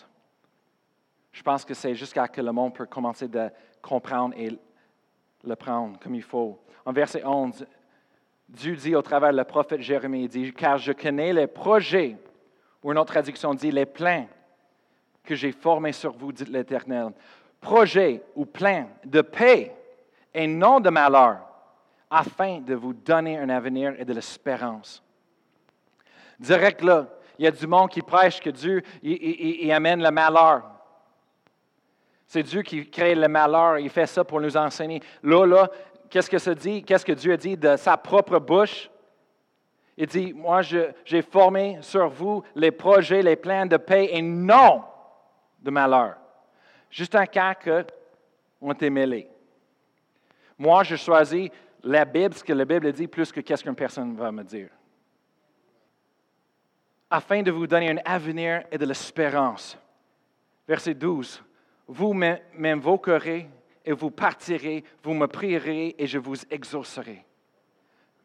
[1.32, 3.50] Je pense que c'est jusqu'à que le monde peut commencer à
[3.82, 4.50] comprendre et
[5.44, 6.60] le prendre comme il faut.
[6.86, 7.66] En verset 11,
[8.48, 12.18] Dieu dit au travers le prophète Jérémie, il dit, car je connais les projets
[12.84, 14.28] ou une autre traduction dit les plans
[15.24, 17.12] que j'ai formés sur vous, dit l'Éternel.
[17.62, 19.74] Projet ou plan de paix
[20.34, 21.40] et non de malheur,
[22.14, 25.04] afin de vous donner un avenir et de l'espérance.
[26.40, 27.08] Direct là,
[27.40, 30.64] il y a du monde qui prêche que Dieu il, amène le malheur.
[32.28, 35.02] C'est Dieu qui crée le malheur, il fait ça pour nous enseigner.
[35.24, 35.70] Là, là,
[36.10, 36.84] qu'est-ce que ça dit?
[36.84, 38.92] Qu'est-ce que Dieu a dit de sa propre bouche?
[39.98, 44.84] Il dit, moi, j'ai formé sur vous les projets, les plans de paix et non
[45.60, 46.16] de malheur.
[46.92, 47.86] Juste un cas que
[48.62, 49.28] on été mêlés.
[50.58, 51.50] Moi, je choisis
[51.84, 54.70] la Bible, ce que la Bible dit, plus que qu'est-ce qu'une personne va me dire.
[57.10, 59.78] Afin de vous donner un avenir et de l'espérance.
[60.68, 61.44] Verset 12.
[61.88, 63.50] Vous m'invoquerez
[63.86, 67.26] et vous partirez, vous me prierez et je vous exaucerai.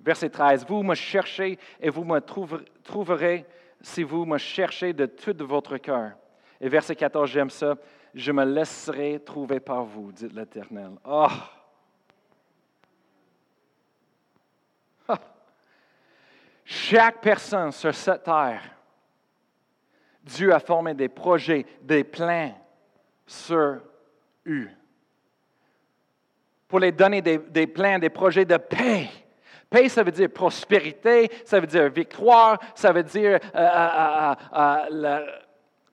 [0.01, 3.45] Verset 13, vous me cherchez et vous me trouverez
[3.81, 6.13] si vous me cherchez de tout votre cœur.
[6.61, 7.77] Et verset 14, j'aime ça,
[8.15, 10.93] je me laisserai trouver par vous, dit l'Éternel.
[11.05, 11.27] Oh!
[16.71, 18.61] Chaque personne sur cette terre,
[20.23, 22.55] Dieu a formé des projets, des plans
[23.27, 23.81] sur
[24.47, 24.69] eux.
[26.69, 29.09] Pour les donner des, plans, des projets de paix.
[29.71, 35.27] Paix, ça veut dire prospérité, ça veut dire victoire, ça veut dire euh, euh, euh,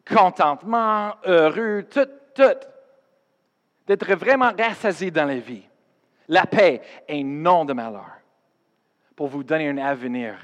[0.05, 2.67] contentement, heureux, tout, tout.
[3.87, 5.63] D'être vraiment rassasié dans la vie.
[6.27, 8.11] La paix est non de malheur
[9.15, 10.35] pour vous donner un avenir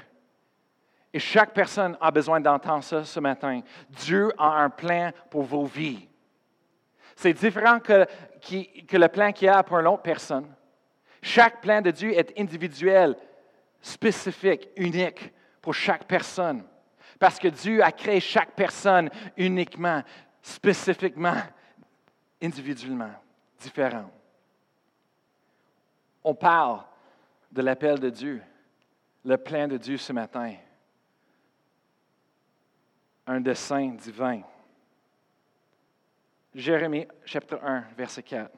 [1.12, 3.60] et chaque personne a besoin d'entendre ça ce matin.
[3.90, 6.08] Dieu a un plan pour vos vies.
[7.14, 8.06] C'est différent que,
[8.50, 10.48] le plan qu'il y a pour une autre personne.
[11.20, 13.16] Chaque plan de Dieu est individuel,
[13.80, 16.64] spécifique, unique pour chaque personne.
[17.18, 20.02] Parce que Dieu a créé chaque personne uniquement,
[20.40, 21.36] spécifiquement,
[22.42, 23.12] individuellement,
[23.60, 24.10] différent.
[26.24, 26.80] On parle
[27.52, 28.42] de l'appel de Dieu,
[29.24, 30.54] le plan de Dieu ce matin
[33.26, 34.42] un dessein divin.
[36.54, 38.50] Jérémie, chapitre 1, verset 4.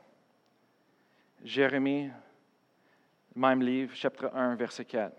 [1.43, 2.11] Jérémie,
[3.35, 5.15] même livre, chapitre 1, verset 4.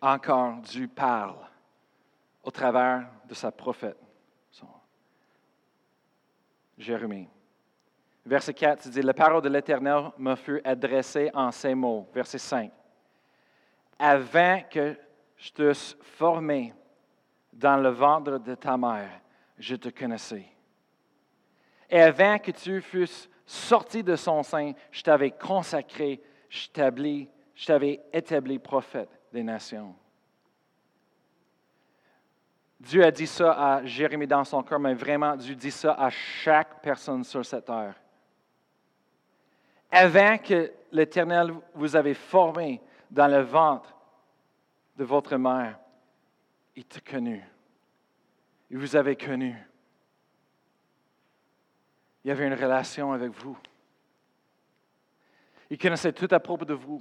[0.00, 1.48] Encore, Dieu parle
[2.42, 3.96] au travers de sa prophète.
[6.76, 7.28] Jérémie.
[8.26, 12.08] Verset 4, il dit, La parole de l'Éternel me fut adressée en ces mots.
[12.12, 12.72] Verset 5
[13.98, 14.96] avant que
[15.36, 16.72] je te formé
[17.52, 19.20] dans le ventre de ta mère,
[19.58, 20.46] je te connaissais.
[21.88, 28.58] Et avant que tu fusses sorti de son sein, je t'avais consacré, je t'avais établi
[28.58, 29.94] prophète des nations.
[32.80, 36.10] Dieu a dit ça à Jérémie dans son cœur, mais vraiment, Dieu dit ça à
[36.10, 37.94] chaque personne sur cette terre.
[39.90, 42.80] Avant que l'Éternel vous avait formé
[43.14, 43.96] dans le ventre
[44.96, 45.78] de votre mère,
[46.74, 47.40] il t'a connu.
[48.70, 49.56] Il vous avait connu.
[52.24, 53.56] Il avait une relation avec vous.
[55.70, 57.00] Il connaissait tout à propos de vous.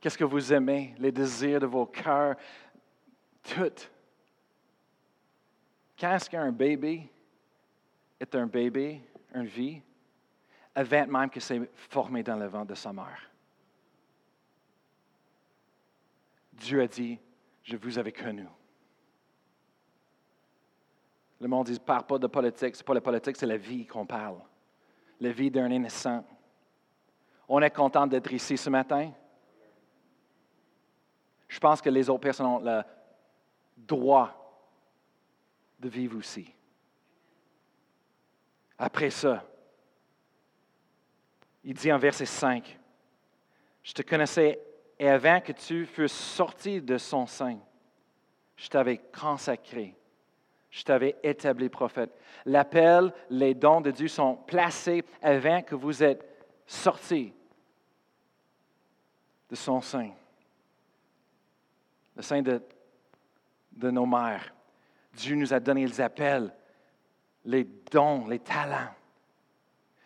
[0.00, 2.36] Qu'est-ce que vous aimez, les désirs de vos cœurs,
[3.42, 3.88] tout.
[5.98, 7.10] Quand est-ce qu'un bébé
[8.20, 9.02] est un bébé,
[9.34, 9.82] une vie,
[10.74, 13.31] avant même que c'est formé dans le ventre de sa mère?
[16.52, 17.18] Dieu a dit,
[17.62, 18.46] je vous avais connu.
[21.40, 22.76] Le monde dit, parle pas de politique.
[22.76, 24.40] Ce n'est pas la politique, c'est la vie qu'on parle.
[25.20, 26.24] La vie d'un innocent.
[27.48, 29.12] On est content d'être ici ce matin.
[31.48, 32.82] Je pense que les autres personnes ont le
[33.76, 34.38] droit
[35.78, 36.52] de vivre aussi.
[38.78, 39.44] Après ça,
[41.64, 42.78] il dit en verset 5,
[43.82, 44.60] je te connaissais
[45.02, 47.58] et avant que tu fusses sorti de son sein,
[48.54, 49.96] je t'avais consacré,
[50.70, 52.16] je t'avais établi prophète.
[52.44, 56.24] L'appel, les dons de Dieu sont placés avant que vous êtes
[56.68, 57.34] sortis
[59.50, 60.12] de son sein,
[62.14, 62.62] le sein de,
[63.72, 64.54] de nos mères.
[65.14, 66.54] Dieu nous a donné les appels,
[67.44, 68.94] les dons, les talents,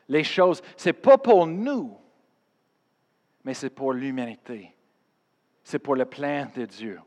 [0.08, 0.62] les choses.
[0.74, 2.00] Ce n'est pas pour nous,
[3.44, 4.72] mais c'est pour l'humanité
[5.66, 7.00] c'est pour le plan de Dieu.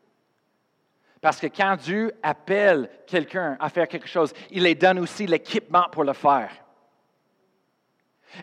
[1.22, 5.86] Parce que quand Dieu appelle quelqu'un à faire quelque chose, il les donne aussi l'équipement
[5.90, 6.52] pour le faire.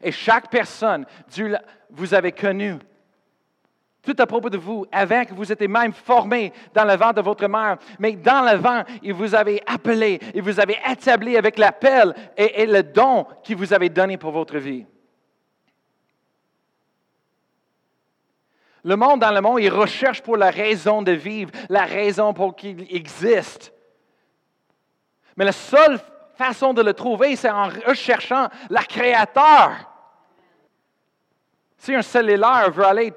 [0.02, 1.54] Et chaque personne, Dieu,
[1.90, 2.76] vous avez connu
[4.00, 7.20] tout à propos de vous, avant que vous étiez même formé dans le vent de
[7.20, 7.76] votre mère.
[7.98, 12.64] Mais dans le vent, il vous avait appelé, il vous avait établi avec l'appel et
[12.64, 14.86] le don qu'il vous avait donné pour votre vie.
[18.86, 22.54] Le monde dans le monde, il recherche pour la raison de vivre, la raison pour
[22.54, 23.72] qu'il existe.
[25.36, 25.98] Mais la seule
[26.36, 29.72] façon de le trouver, c'est en recherchant la créateur.
[31.78, 33.12] Si un cellulaire veut aller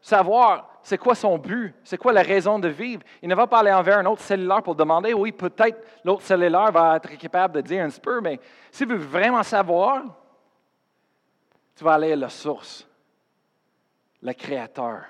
[0.00, 3.58] savoir c'est quoi son but, c'est quoi la raison de vivre, il ne va pas
[3.58, 7.60] aller envers un autre cellulaire pour demander, oui, peut-être l'autre cellulaire va être capable de
[7.62, 8.38] dire un peu, mais
[8.70, 10.00] s'il veut vraiment savoir,
[11.74, 12.88] tu vas aller à la source
[14.22, 15.04] le Créateur.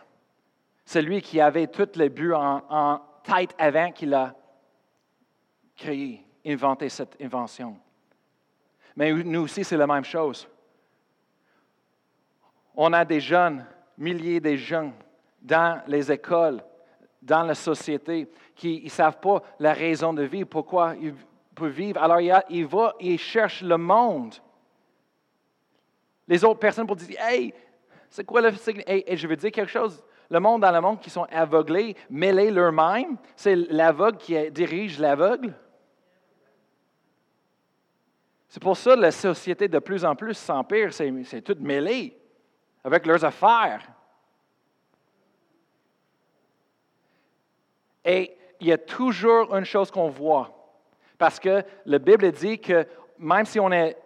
[0.84, 4.34] Celui qui avait tous les buts en, tête avant qu'il a
[5.76, 7.76] créé, inventé cette invention.
[8.96, 10.48] Mais nous aussi, c'est la même chose.
[12.74, 13.66] on a des jeunes,
[13.98, 14.92] milliers de jeunes
[15.42, 16.62] dans les écoles,
[17.20, 21.14] dans la société, qui ne savent pas la raison de vivre, pourquoi ils
[21.54, 22.02] peuvent vivre.
[22.02, 24.34] Alors, il, il va et cherche le monde.
[26.26, 27.52] Les autres personnes pour dire Hey,
[28.10, 28.82] c'est quoi le signe?
[28.86, 30.02] Hey, je veux dire quelque chose.
[30.30, 35.54] Le monde dans le monde qui sont aveuglés, mêlés leur-même, c'est l'aveugle qui dirige l'aveugle.
[38.48, 42.18] C'est pour ça que la société de plus en plus s'empire, c'est tout mêlé
[42.82, 43.86] avec leurs affaires.
[48.04, 50.54] Et il y a toujours une chose qu'on voit.
[51.18, 52.86] Parce que la Bible dit que
[53.18, 53.96] même si on est,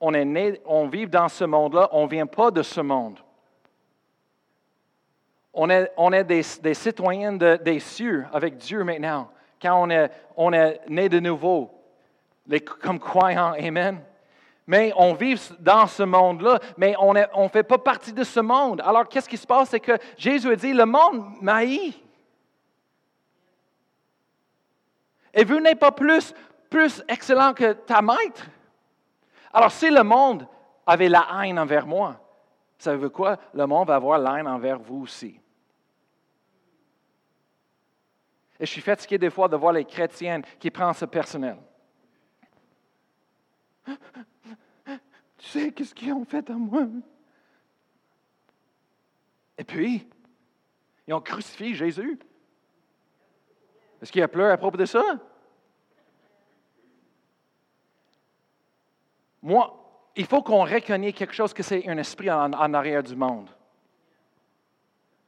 [0.00, 3.18] on est né, on vit dans ce monde-là, on ne vient pas de ce monde.
[5.54, 9.30] On est, des, citoyens des cieux avec Dieu maintenant.
[9.60, 11.70] Quand on est, on né de nouveau,
[12.46, 14.02] les, comme croyants, Amen.
[14.66, 18.82] Mais on vit dans ce monde-là, mais on ne fait pas partie de ce monde.
[18.84, 19.70] Alors, qu'est-ce qui se passe?
[19.70, 21.94] C'est que Jésus a dit, le monde m'haït.
[25.32, 26.34] Et vous n'êtes pas plus,
[26.68, 28.46] plus excellent que ta maître.
[29.56, 30.46] Alors, si le monde
[30.86, 32.20] avait la haine envers moi,
[32.76, 33.38] ça veut quoi?
[33.54, 35.40] Le monde va avoir la haine envers vous aussi.
[38.60, 41.56] Et je suis fatigué des fois de voir les chrétiennes qui prennent ce personnel.
[45.38, 46.86] Tu sais qu'est-ce qu'ils ont fait à moi?
[49.56, 50.06] Et puis,
[51.06, 52.18] ils ont crucifié Jésus.
[54.02, 55.02] Est-ce qu'il a pleuré à propos de ça?
[59.46, 59.72] Moi,
[60.16, 63.48] il faut qu'on reconnaisse quelque chose que c'est un esprit en, arrière du monde.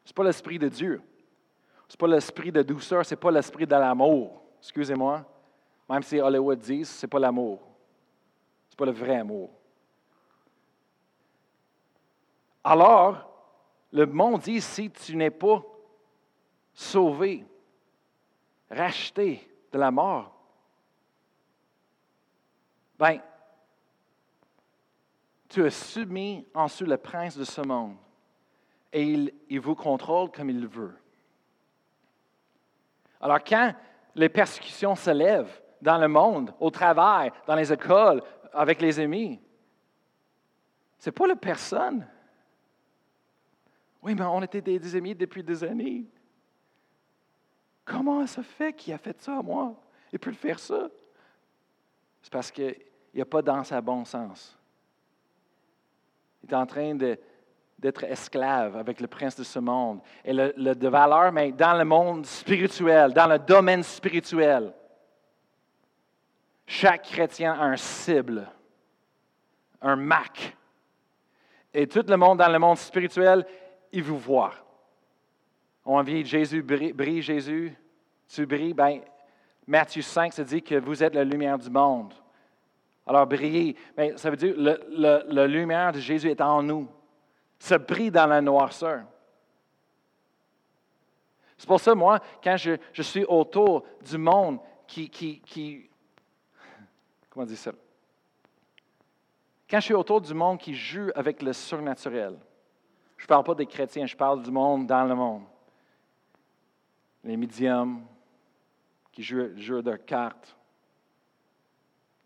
[0.05, 1.01] Ce n'est pas l'esprit de Dieu.
[1.87, 4.43] Ce n'est pas l'esprit de douceur, ce n'est pas l'esprit de l'amour.
[4.59, 5.25] Excusez-moi.
[5.89, 7.61] Même si Hollywood dit, ce n'est pas l'amour.
[8.69, 9.51] Ce n'est pas le vrai amour.
[12.65, 13.25] Alors,
[13.93, 15.63] le monde dit, si tu n'es pas
[16.75, 17.47] sauvé,
[18.69, 20.35] racheté de la mort,
[22.99, 23.21] ben,
[25.59, 27.97] tu es soumis en le prince de ce monde
[28.93, 30.95] et il, vous contrôle comme il veut.
[33.21, 33.75] Alors quand
[34.15, 39.41] les persécutions se lèvent dans le monde, au travail, dans les écoles, avec les amis,
[40.97, 42.07] ce n'est pas la personne.
[44.01, 46.07] Oui, mais on était des amis depuis des années.
[47.85, 49.75] Comment ça fait qu'il a fait ça à moi?
[50.13, 50.89] Il peut le faire ça?
[52.23, 52.77] C'est parce qu'il
[53.13, 54.58] n'est pas dans sa bon sens.
[56.43, 60.01] Il est en train d'être esclave avec le prince de ce monde.
[60.25, 64.73] Et le, de valeur, mais dans le monde spirituel, dans le domaine spirituel,
[66.67, 68.47] chaque chrétien a un cible,
[69.81, 70.57] un Mac.
[71.73, 73.47] Et tout le monde dans le monde spirituel,
[73.93, 74.55] il vous voit
[75.89, 77.75] on envie Jésus, brille, Jésus,
[78.29, 78.75] tu brilles.
[78.75, 79.01] Ben,
[79.67, 82.13] Matthieu 5, ça dit que vous êtes la lumière du monde.
[83.09, 86.89] Alors, briller, ben, ça veut dire que la lumière de Jésus est en nous.
[87.59, 89.05] Ça brille dans la noirceur.
[91.57, 95.91] C'est pour ça, moi, quand je, suis autour du monde qui, qui, qui.
[97.31, 97.73] Comment dire ça?
[99.69, 102.39] Quand je suis autour du monde qui joue avec le surnaturel,
[103.17, 105.43] je ne parle pas des chrétiens, je parle du monde dans le monde
[107.25, 108.05] les médiums
[109.13, 110.57] qui jouent, jouent de cartes,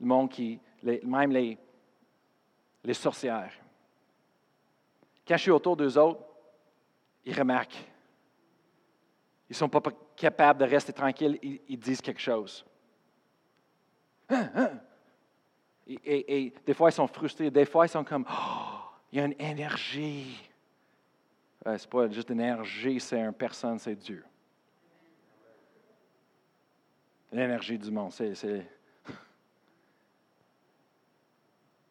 [0.01, 1.59] le monde qui, même les,
[2.85, 3.53] les sorcières.
[5.27, 6.21] Quand je suis autour d'eux autres,
[7.25, 7.85] ils remarquent.
[9.49, 9.83] Ils ne sont pas
[10.16, 12.64] capables de rester tranquilles, ils, disent quelque chose.
[14.29, 14.71] Hein, hein?
[15.87, 19.27] Et, des fois, ils sont frustrés, des fois, ils sont comme, oh, il y a
[19.27, 20.40] une énergie.
[21.64, 24.25] ce n'est pas juste une énergie, c'est une personne, c'est Dieu
[27.33, 28.12] l'énergie du monde.
[28.12, 28.66] C'est,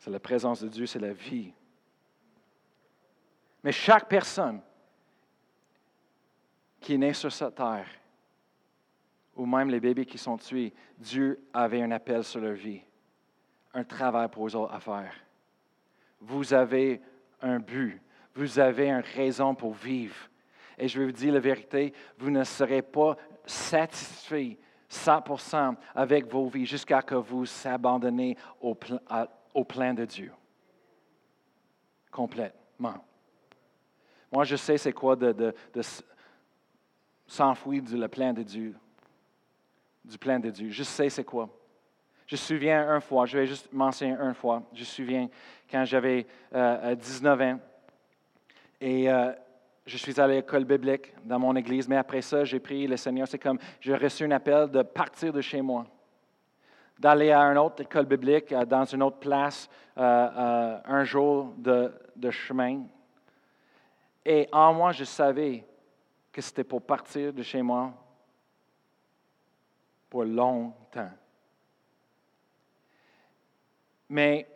[0.02, 1.54] c'est, la présence de Dieu, c'est la vie.
[3.64, 4.60] Mais chaque personne
[6.80, 7.88] qui est née sur cette terre,
[9.36, 12.82] ou même les bébés qui sont tués, Dieu avait un appel sur leur vie,
[13.76, 15.14] un travail pour eux autres à faire.
[16.20, 17.00] Vous avez
[17.40, 18.02] un but,
[18.34, 20.16] vous avez une raison pour vivre.
[20.80, 24.58] Et je vais vous dire la vérité, vous ne serez pas satisfait
[24.90, 28.76] 100% avec vos vies jusqu'à ce que vous s'abandonnez au,
[29.54, 30.32] au plein de Dieu.
[32.12, 33.06] Complètement.
[34.32, 35.82] Moi, je sais c'est quoi de, de, de
[37.28, 38.76] s'enfouir du plein de Dieu.
[40.04, 40.70] Du plein de Dieu.
[40.70, 41.50] Je sais c'est quoi.
[42.28, 45.30] Je me souviens une fois, je vais juste mentionner une fois, je me souviens
[45.70, 47.60] quand j'avais 19 euh, ans,
[48.80, 49.34] Et euh,
[49.86, 52.96] je suis allé à l'école biblique dans mon église, mais après ça, j'ai prié le
[52.96, 53.28] Seigneur.
[53.28, 55.86] C'est comme j'ai reçu un appel de partir de chez moi,
[57.02, 61.92] d'aller à une autre école biblique, euh, dans une autre place, euh, un jour de,
[62.16, 62.84] de chemin.
[64.24, 65.66] Et en moi, je savais
[66.32, 67.92] que c'était pour partir de chez moi
[70.12, 71.10] pour longtemps.
[74.08, 74.48] Mais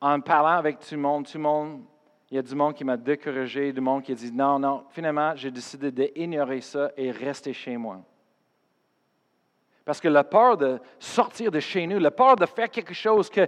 [0.00, 1.82] en parlant avec tout le monde, tout le monde,
[2.30, 4.86] il y a du monde qui m'a découragé, du monde qui a dit non, non.
[4.88, 8.00] Finalement, j'ai décidé d'ignorer ça et rester chez moi.
[9.84, 13.30] Parce que la peur de sortir de chez nous, la peur de faire quelque chose
[13.30, 13.46] que,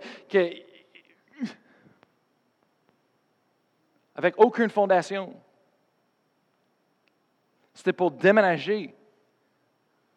[4.15, 5.35] avec aucune fondation,
[7.75, 8.95] c'était pour déménager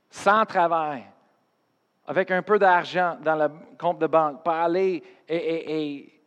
[0.10, 1.04] sans travail,
[2.08, 6.22] avec un peu d'argent dans le compte de banque, pour aller et,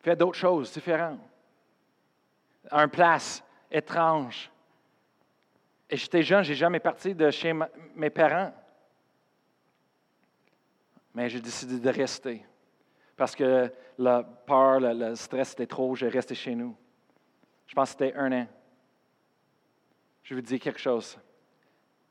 [0.00, 1.20] faire d'autres choses différentes.
[2.70, 4.50] Un place étrange.
[5.90, 7.52] Et j'étais jeune, je n'ai jamais parti de chez
[7.94, 8.52] mes parents.
[11.14, 12.44] Mais j'ai décidé de rester.
[13.16, 16.76] Parce que la peur, le, stress était trop, j'ai resté chez nous.
[17.66, 18.46] Je pense que c'était un an.
[20.22, 21.18] Je vais vous dire quelque chose.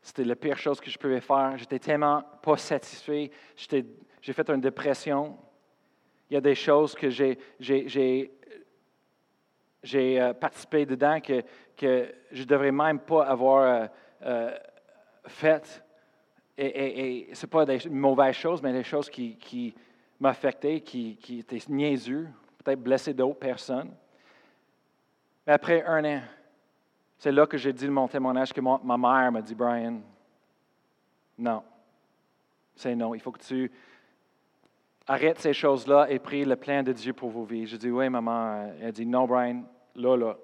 [0.01, 1.57] C'était la pire chose que je pouvais faire.
[1.57, 3.32] J'étais tellement pas satisfait.
[3.55, 5.38] J'ai fait une dépression.
[6.30, 8.32] Il y a des choses que j'ai, j'ai,
[9.93, 11.41] euh, participé dedans que,
[11.78, 13.88] que je ne devrais même pas avoir euh,
[14.23, 14.57] euh,
[15.28, 15.84] faites.
[16.57, 19.75] Et, ce n'est pas des mauvaises choses, mais des choses qui, qui
[20.19, 22.28] m'affectaient, qui, qui étaient niaiseux,
[22.63, 23.93] peut-être blessé d'autres personnes.
[25.45, 26.21] Mais après un an,
[27.19, 30.01] c'est là que j'ai dit mon témoignage que ma mère m'a dit, Brian,
[31.38, 31.63] non,
[32.75, 33.13] c'est non.
[33.13, 33.71] Il faut que tu
[35.05, 37.67] arrêtes ces choses-là et prie le plein de Dieu pour vos vies.
[37.67, 38.73] Je dis, oui, maman.
[38.82, 39.63] Elle dit, non, Brian,
[39.95, 40.38] là, là,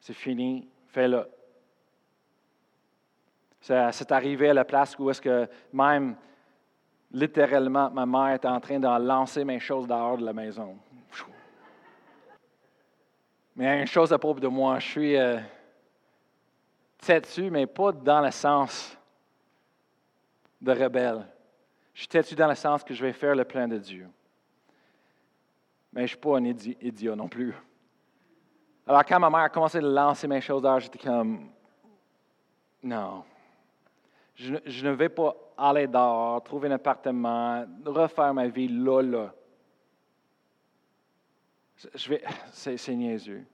[0.00, 1.28] c'est fini, fais-le.
[3.60, 6.16] C'est arrivé à la place où est-ce que même,
[7.12, 10.78] littéralement, ma mère était en train de lancer mes choses dehors de la maison.
[13.56, 15.16] Mais une chose à propos de moi, je suis...
[15.16, 15.38] Euh,
[16.98, 18.96] têtu, mais pas dans le sens
[20.60, 21.26] de rebelle.
[21.94, 24.08] Je suis têtu dans le sens que je vais faire le plein de Dieu.
[25.92, 27.54] Mais je ne suis pas un idiot non plus.
[28.88, 31.50] Alors, quand ma mère a commencé à lancer mes choses j'étais comme,
[32.82, 33.22] non.
[34.34, 39.34] Je, ne vais pas aller dehors, trouver un appartement, refaire ma vie là, là.
[41.94, 43.44] Je vais, c'est, niaiseux.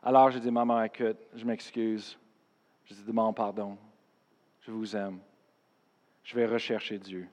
[0.00, 2.16] Alors, j'ai dit, maman, écoute, je m'excuse.
[2.84, 3.76] Je dis, demande pardon.
[4.60, 5.18] Je vous aime.
[6.22, 7.26] Je vais rechercher Dieu.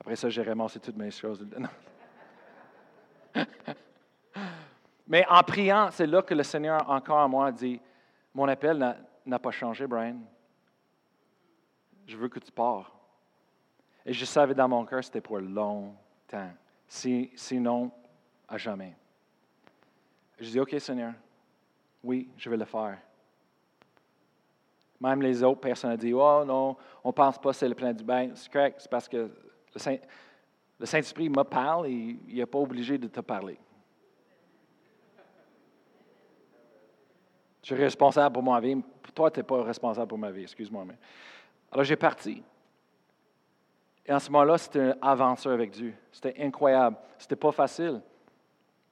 [0.00, 1.46] Après ça, j'ai ramassé toutes mes choses.
[5.08, 7.80] Mais en priant, c'est là que le Seigneur, encore à moi, dit
[8.34, 10.18] Mon appel n'a pas changé, Brian.
[12.06, 12.94] Je veux que tu pars.
[14.04, 16.50] Et je savais dans mon cœur, c'était pour longtemps.
[16.86, 17.90] Si, sinon,
[18.46, 18.94] à jamais.
[20.38, 21.14] Je dis Ok, Seigneur,
[22.04, 22.98] oui, je vais le faire.
[25.00, 27.74] Même les autres personnes ont dit Oh non, on ne pense pas que c'est le
[27.74, 28.30] plan du bain.
[28.34, 32.98] C'est correct, c'est parce que le, Saint, esprit me parle et il n'est pas obligé
[32.98, 33.58] de te parler.
[37.68, 38.82] Je suis responsable pour ma vie.
[39.14, 40.86] Toi, tu n'es pas responsable pour ma vie, excuse-moi.
[40.86, 40.94] Mais...
[41.70, 42.42] Alors, j'ai parti.
[44.06, 45.92] Et en ce moment-là, c'était une aventure avec Dieu.
[46.10, 46.96] C'était incroyable.
[47.18, 48.00] C'était pas facile.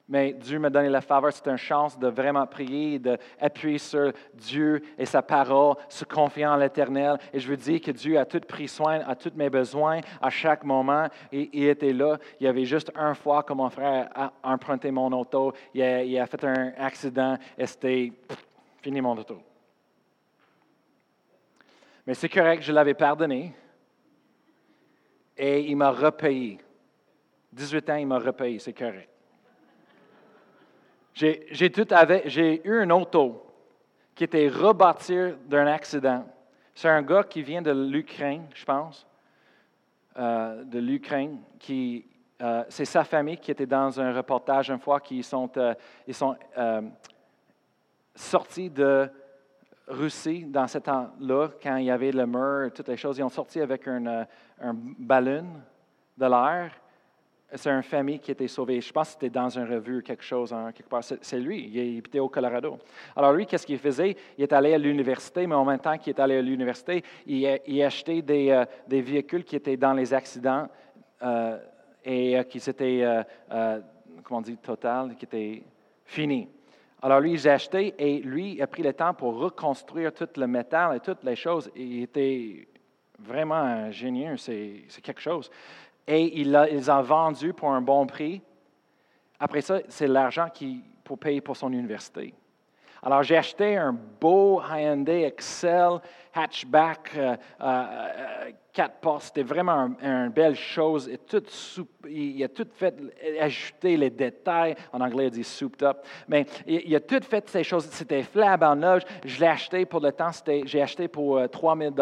[0.07, 4.83] Mais Dieu m'a donné la faveur, c'est une chance de vraiment prier, d'appuyer sur Dieu
[4.95, 7.17] et sa parole, se confier en l'Éternel.
[7.33, 10.29] Et je veux dire que Dieu a tout pris soin à tous mes besoins à
[10.29, 11.07] chaque moment.
[11.31, 12.19] Et il était là.
[12.39, 16.27] Il y avait juste une fois que mon frère a emprunté mon auto, il a,
[16.27, 18.13] fait un accident et c'était
[18.87, 19.37] fini mon auto.
[22.05, 23.53] Mais c'est correct, je l'avais pardonné.
[25.35, 26.57] Et il m'a repayé.
[27.51, 29.09] 18 ans, il m'a repayé, c'est correct.
[31.13, 33.45] J'ai eu un auto
[34.15, 36.25] qui était rebâti d'un accident.
[36.73, 39.05] C'est un gars qui vient de l'Ukraine, je pense,
[40.17, 45.21] euh, de l'Ukraine, euh, c'est sa famille qui était dans un reportage une fois, qui
[45.23, 46.81] sont, euh,
[48.17, 49.09] sortis de
[49.87, 53.17] Russie dans ce temps-là, quand il y avait le mur, toutes les choses.
[53.17, 54.25] Ils ont sorti avec un,
[54.59, 55.45] un ballon
[56.17, 56.71] de l'air
[57.55, 58.81] c'est une famille qui était sauvée.
[58.81, 61.03] Je pense que c'était dans une revue, quelque chose, hein, quelque part.
[61.03, 62.77] C'est lui, il était au Colorado.
[63.15, 64.17] Alors lui, qu'est-ce qu'il faisait?
[64.37, 67.59] Il est allé à l'université, mais en même temps qu'il est allé à l'université, il,
[67.65, 70.67] il, achetait des, euh, des, véhicules qui étaient dans les accidents
[71.21, 71.57] euh,
[72.03, 73.23] et euh, qui étaient,
[74.23, 75.63] comment on dit, total, qui étaient
[76.03, 76.47] Fini.
[77.01, 80.97] Alors lui, j'ai acheté et lui a pris le temps pour reconstruire tout le métal
[80.97, 81.69] et toutes les choses.
[81.75, 82.67] Il était
[83.19, 85.51] vraiment génieux, c'est quelque chose.
[86.07, 88.41] Et il a vendus pour un bon prix.
[89.39, 90.47] Après ça, c'est l'argent
[91.03, 92.33] pour payer pour son université.
[93.03, 95.99] Alors, j'ai acheté un beau Hyundai Excel
[96.37, 99.23] hatchback, euh, euh, euh, quatre portes.
[99.23, 101.09] C'était vraiment une belle chose.
[102.07, 102.95] Il a tout fait,
[103.39, 104.75] ajouter les détails.
[104.93, 106.05] En anglais, il dit souped up.
[106.27, 107.85] Mais il, a tout fait ces choses.
[107.85, 109.03] C'était flambant neuf.
[109.25, 110.31] Je l'ai acheté pour le temps.
[110.65, 111.93] J'ai acheté pour 3 000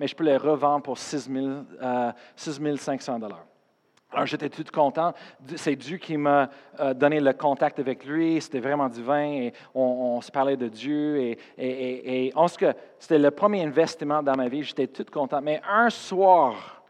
[0.00, 1.30] mais je peux le revendre pour 6
[2.36, 3.18] 500
[4.10, 5.12] alors j'étais tout content?
[5.56, 6.48] C'est Dieu qui m'a
[6.80, 8.40] euh, donné le contact avec lui.
[8.40, 11.36] C'était vraiment divin et on, se parlait de Dieu.
[11.58, 14.62] Et, en ce que c'était le premier investissement dans ma vie.
[14.62, 15.42] J'étais tout content.
[15.42, 16.82] Mais un soir,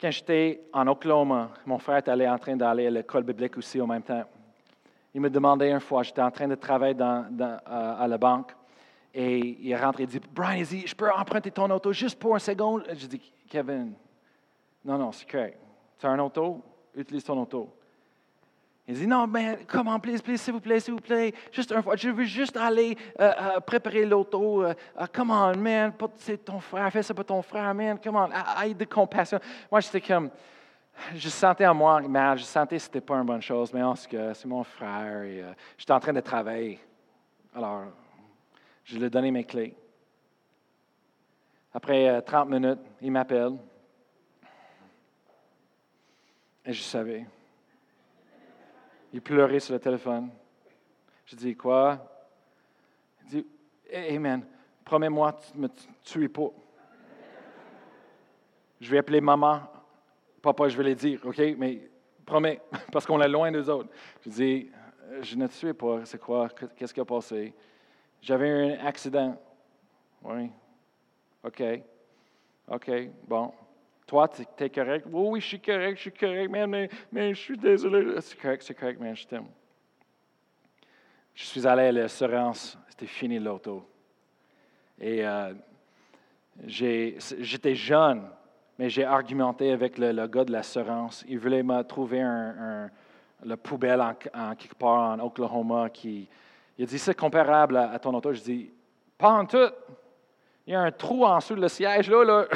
[0.00, 3.86] quand j'étais en Oklahoma, mon frère était en train d'aller à l'école biblique aussi en
[3.86, 4.24] même temps.
[5.14, 8.52] Il me demandait une fois, j'étais en train de travailler euh, à la banque.
[9.14, 12.40] Et il est rentré et dit Brian, je peux emprunter ton auto juste pour une
[12.40, 13.94] seconde Je dis Kevin,
[14.86, 15.58] non, non, c'est correct.
[15.98, 16.62] Tu as un auto?
[16.94, 17.76] Utilise ton auto.
[18.86, 21.82] Il dit, non, mais comment, please, please, s'il vous plaît, s'il vous plaît, juste une
[21.82, 24.62] fois, je veux juste aller euh, euh, préparer l'auto.
[24.62, 24.74] Uh,
[25.12, 28.28] come on, man, c'est ton frère, fais ça pour ton frère, man, come on,
[28.62, 29.40] aide de compassion.
[29.72, 30.30] Moi, j'étais comme,
[31.16, 33.82] je sentais en moi mal, je sentais que ce n'était pas une bonne chose, mais
[33.82, 35.44] en tout cas, c'est mon frère et
[35.76, 36.78] j'étais en train de travailler.
[37.56, 37.86] Alors,
[38.84, 39.74] je lui ai donné mes clés.
[41.74, 43.58] Après 30 minutes, il m'appelle.
[46.66, 47.24] Et je savais.
[49.12, 50.30] Il pleurait sur le téléphone.
[51.24, 51.98] Je dis, quoi?
[53.22, 53.46] Il dit,
[53.88, 54.44] hey man,
[54.84, 55.68] promets-moi, tu ne me
[56.02, 56.50] tues pas.
[58.80, 59.60] Je vais appeler maman.
[60.42, 61.38] Papa, je vais le dire, OK?
[61.56, 61.88] Mais
[62.24, 62.60] promets,
[62.92, 63.88] parce qu'on est loin des autres.
[64.24, 64.70] Je dis,
[65.22, 66.04] je ne tuais pas.
[66.04, 66.48] C'est quoi?
[66.76, 67.54] Qu'est-ce qui a passé?
[68.20, 69.40] J'avais un accident.
[70.24, 70.50] Oui.
[71.44, 71.62] OK.
[72.68, 72.90] OK.
[73.26, 73.52] Bon.
[74.06, 75.06] Toi, tu es correct?
[75.10, 78.20] Oui, oui, je suis correct, je suis correct, mais, mais je suis désolé.
[78.20, 79.46] C'est correct, c'est correct, mais je t'aime.
[81.34, 83.86] Je suis allé à l'assurance, c'était fini l'auto.
[84.98, 85.52] Et euh,
[86.66, 88.22] j'étais jeune,
[88.78, 91.24] mais j'ai argumenté avec le, gars de l'assurance.
[91.28, 92.88] Il voulait me trouver un,
[93.44, 94.14] le poubelle en,
[94.54, 95.90] quelque part en Oklahoma.
[95.90, 96.28] Qui,
[96.78, 98.32] il a dit c'est comparable à, ton auto.
[98.32, 98.70] Je dis
[99.18, 99.68] pas en tout.
[100.66, 102.46] Il y a un trou en dessous le siège là.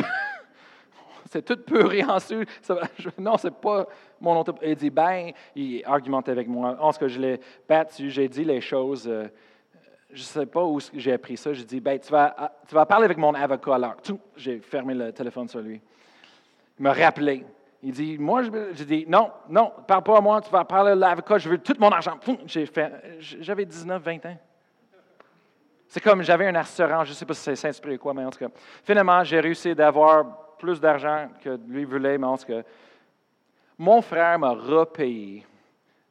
[1.30, 2.42] C'est tout puré en dessous.
[3.18, 3.86] non, c'est pas
[4.20, 4.52] mon auto.
[4.62, 6.76] Il dit, ben, il argumentait avec moi.
[6.80, 9.06] En ce que je l'ai battu, j'ai dit les choses.
[9.06, 9.28] Euh,
[10.12, 11.52] je ne sais pas où j'ai appris ça.
[11.52, 13.94] J'ai dit, ben, tu vas, ah, tu vas parler avec mon avocat alors.
[14.36, 15.80] J'ai fermé le téléphone sur lui.
[16.76, 17.46] Il m'a rappelé.
[17.80, 20.94] Il dit, moi, j'ai dit, non, non, parle pas à moi, tu vas parler à
[20.96, 22.18] l'avocat, je veux tout mon argent.
[23.40, 24.36] J'avais 19, 20 ans.
[25.86, 28.24] C'est comme j'avais un assurance, je ne sais pas si c'est Saint-Esprit ou quoi, mais
[28.24, 28.48] en tout cas.
[28.84, 32.62] Finalement, j'ai réussi d'avoir plus d'argent que lui voulait, mais en tout cas,
[33.78, 35.44] mon frère m'a repayé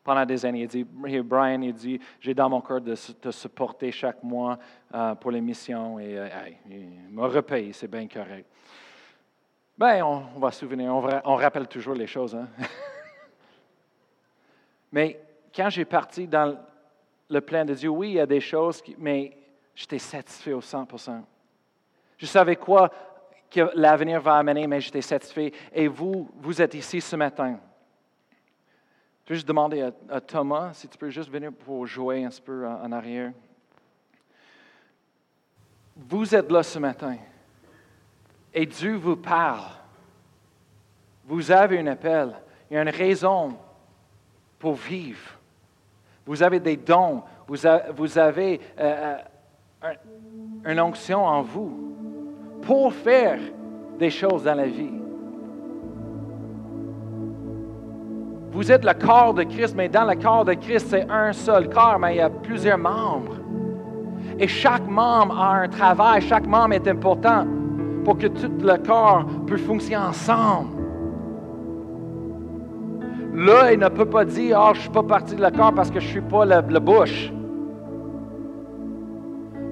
[0.04, 0.62] pendant des années.
[0.62, 4.58] Il dit, Brian, il dit, j'ai dans mon cœur de te supporter chaque mois
[4.94, 6.00] euh, pour les missions.
[6.00, 6.28] Et euh,
[6.68, 8.48] il m'a repayé, c'est bien correct.
[9.78, 12.36] Bien, on, va se souvenir, on, rappelle toujours les choses.
[12.36, 12.48] Hein.
[14.92, 15.20] mais
[15.56, 16.58] quand j'ai parti dans
[17.30, 19.38] le plan de Dieu, oui, il y a des choses, mais
[19.76, 21.22] j'étais satisfait au 100%
[22.18, 22.90] Je savais quoi
[23.50, 25.52] que l'avenir va amener, mais j'étais satisfait.
[25.74, 27.60] Et vous, vous êtes ici ce matin.
[29.26, 32.68] Je vais juste demander à, Thomas si tu peux juste venir pour jouer un peu
[32.68, 33.32] en, arrière.
[35.96, 37.18] Vous êtes là ce matin
[38.54, 39.70] et Dieu vous parle.
[41.26, 42.34] Vous avez un appel,
[42.70, 43.56] il y a une raison
[44.58, 45.38] pour vivre.
[46.26, 47.66] Vous avez des dons, vous,
[48.18, 49.18] avez euh,
[49.84, 49.94] euh,
[50.66, 51.99] une onction en vous
[52.62, 53.40] pour faire
[53.98, 55.00] des choses dans la vie.
[58.52, 61.70] Vous êtes le corps de Christ, mais dans le corps de Christ, c'est un seul
[61.70, 63.36] corps, mais il y a plusieurs membres.
[64.40, 67.46] Et chaque membre a un travail, chaque membre est important
[68.04, 70.80] pour que tout le corps puisse fonctionner ensemble.
[73.36, 75.92] Là, ne peut pas dire, oh, je ne suis pas parti de le corps parce
[75.92, 77.32] que je ne suis pas le, le bouche.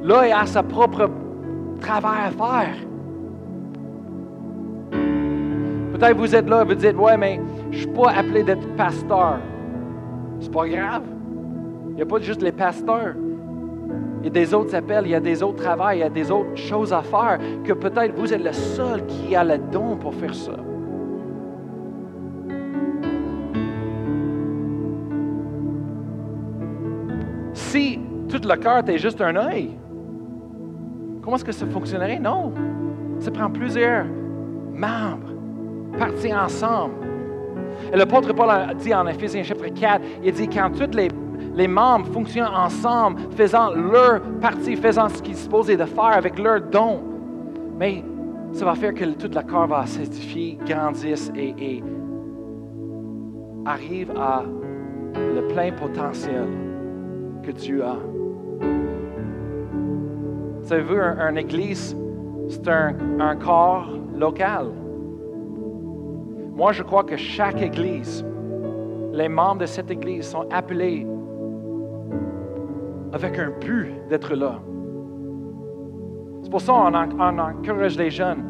[0.04, 1.10] Là, a sa propre
[1.78, 2.75] travail à faire.
[5.93, 7.39] Peut-être vous êtes là et vous dites, ouais, mais
[7.71, 9.39] je ne suis pas appelé d'être pasteur.
[10.39, 11.03] C'est pas grave.
[11.89, 13.15] Il n'y a pas juste les pasteurs.
[14.21, 16.09] Il y a des autres appels, il y a des autres travails, il y a
[16.09, 19.95] des autres choses à faire que peut-être vous êtes le seul qui a le don
[19.95, 20.53] pour faire ça.
[27.57, 27.99] si
[28.30, 29.71] tout le cœur était juste un œil,
[31.28, 32.19] comment est-ce que ça fonctionnerait?
[32.19, 32.53] Non.
[33.19, 34.05] Ça prend plusieurs
[34.71, 35.28] membres
[35.99, 36.93] partis ensemble.
[37.91, 41.09] Et l'apôtre Paul a dit en Éphésiens chapitre 4, il dit quand tous les,
[41.53, 46.61] les membres fonctionnent ensemble, faisant leur partie, faisant ce qu'ils supposés de faire avec leurs
[46.61, 47.01] dons,
[47.78, 48.05] mais
[48.53, 51.84] ça va faire que tout le corps va s'édifier, grandisse et, et
[53.65, 54.43] arrive à
[55.13, 56.47] le plein potentiel
[57.43, 57.97] que Dieu a.
[60.70, 61.95] Vous vu, un, une église,
[62.49, 64.68] c'est un, corps local.
[66.57, 68.26] Moi, je crois que chaque église,
[69.13, 71.07] les membres de cette église sont appelés
[73.13, 74.59] avec un but d'être là.
[76.43, 78.43] C'est pour ça qu'on on encourage les jeunes.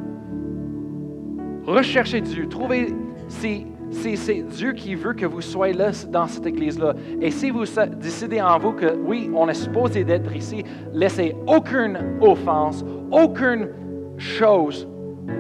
[1.68, 2.50] Recherchez Dieu.
[2.50, 2.96] Trouvez
[3.28, 6.94] si c'est Dieu qui veut que vous soyez là dans cette église-là.
[7.22, 7.64] Et si vous
[8.00, 10.64] décidez en vous que oui, on est supposé d'être ici,
[10.94, 13.70] laissez aucune offense, aucune
[14.18, 14.88] chose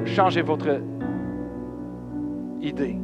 [0.05, 0.81] changer votre
[2.61, 2.97] idée.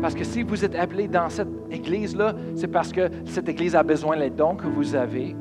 [0.00, 3.82] Parce que si vous êtes appelé dans cette église-là, c'est parce que cette église a
[3.82, 5.34] besoin des dons que vous avez.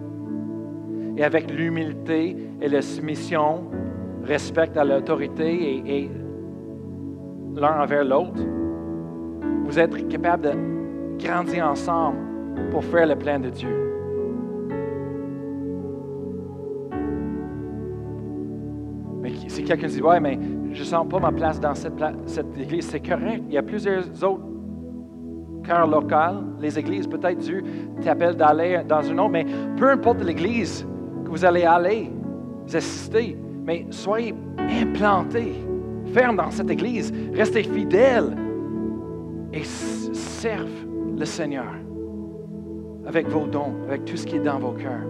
[1.17, 3.65] Et avec l'humilité et la soumission,
[4.23, 6.11] respect à l'autorité et, et
[7.55, 8.41] l'un envers l'autre,
[9.65, 12.17] vous êtes capable de grandir ensemble
[12.71, 13.85] pour faire le plan de Dieu.
[19.21, 20.37] Mais si quelqu'un dit, ouais, mais
[20.71, 21.99] je ne sens pas ma place dans cette,
[22.59, 23.43] église, c'est correct.
[23.47, 24.45] Il y a plusieurs autres
[25.63, 27.07] cœurs locaux, les églises.
[27.07, 27.63] Peut-être Dieu
[28.03, 29.45] t'appelle d'aller dans une autre, mais
[29.77, 30.85] peu importe l'église
[31.23, 32.11] que vous allez aller,
[32.67, 35.55] vous assistez, mais soyez implantés,
[36.15, 38.37] fermes dans cette église, restez fidèles
[39.51, 40.85] et servent
[41.17, 41.73] le Seigneur
[43.05, 45.05] avec vos dons, avec tout ce qui est dans vos cœurs.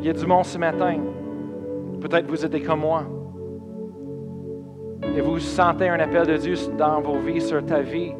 [0.00, 0.98] Il y a du monde ce matin
[2.00, 3.04] Peut-être vous êtes comme moi.
[5.16, 8.12] Et vous sentez un appel de Dieu dans vos vies, sur ta vie.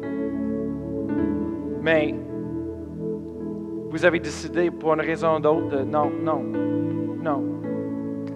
[1.81, 2.15] Mais
[3.89, 6.43] vous avez décidé pour une raison ou d'autre de non, non,
[7.21, 7.64] non.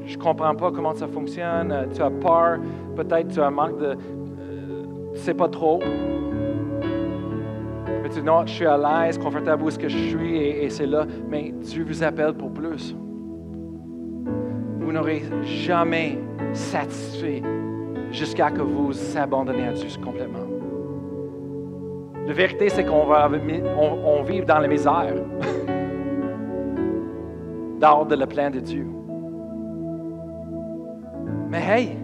[0.09, 1.87] Je ne comprends pas comment ça fonctionne.
[1.93, 2.57] Tu as peur.
[2.95, 3.85] Peut-être tu as un manque de.
[3.85, 3.95] Euh,
[5.13, 5.79] tu ne sais pas trop.
[7.85, 10.67] Mais tu dis non, je suis à l'aise, confortable où est-ce que je suis et,
[10.71, 11.05] c'est là.
[11.29, 12.95] Mais Dieu vous appelle pour plus
[14.79, 16.17] vous n'aurez jamais
[16.51, 17.43] satisfait
[18.11, 20.47] jusqu'à que vous abandonnez à Dieu complètement.
[22.25, 23.29] La vérité, c'est qu'on va
[23.77, 25.13] on, dans la misère,
[27.79, 28.87] dehors de le plan de Dieu.
[31.49, 31.97] Mais hey,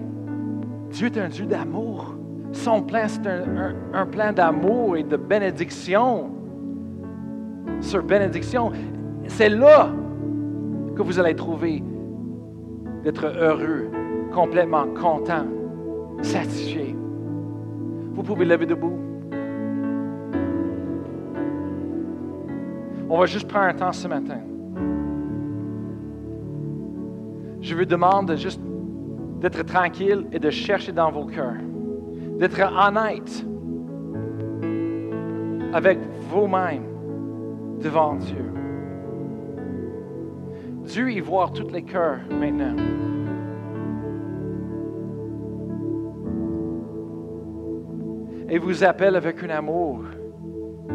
[0.90, 2.16] Dieu est un Dieu d'amour.
[2.52, 6.32] Son plan, c'est un, un plan d'amour et de bénédiction
[7.82, 8.72] sur bénédiction.
[9.28, 9.90] C'est là
[10.96, 11.84] que vous allez trouver
[13.04, 13.90] d'être heureux,
[14.34, 15.46] complètement content,
[16.22, 16.96] satisfait.
[18.14, 18.94] Vous pouvez lever debout.
[23.10, 24.40] On va juste prendre un temps ce matin.
[27.62, 28.62] Je vous demande juste
[29.40, 31.62] d'être tranquille et de chercher dans vos cœurs,
[32.40, 33.46] d'être honnête
[35.74, 36.84] avec vous-même
[37.82, 38.52] devant Dieu.
[40.86, 42.76] Dieu y voit tous les cœurs maintenant.
[48.48, 50.04] Et vous appelle avec un amour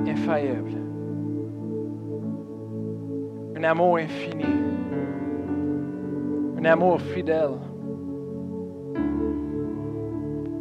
[0.07, 0.71] infaillible.
[3.57, 4.47] Un amour infini.
[6.59, 7.59] Un amour fidèle.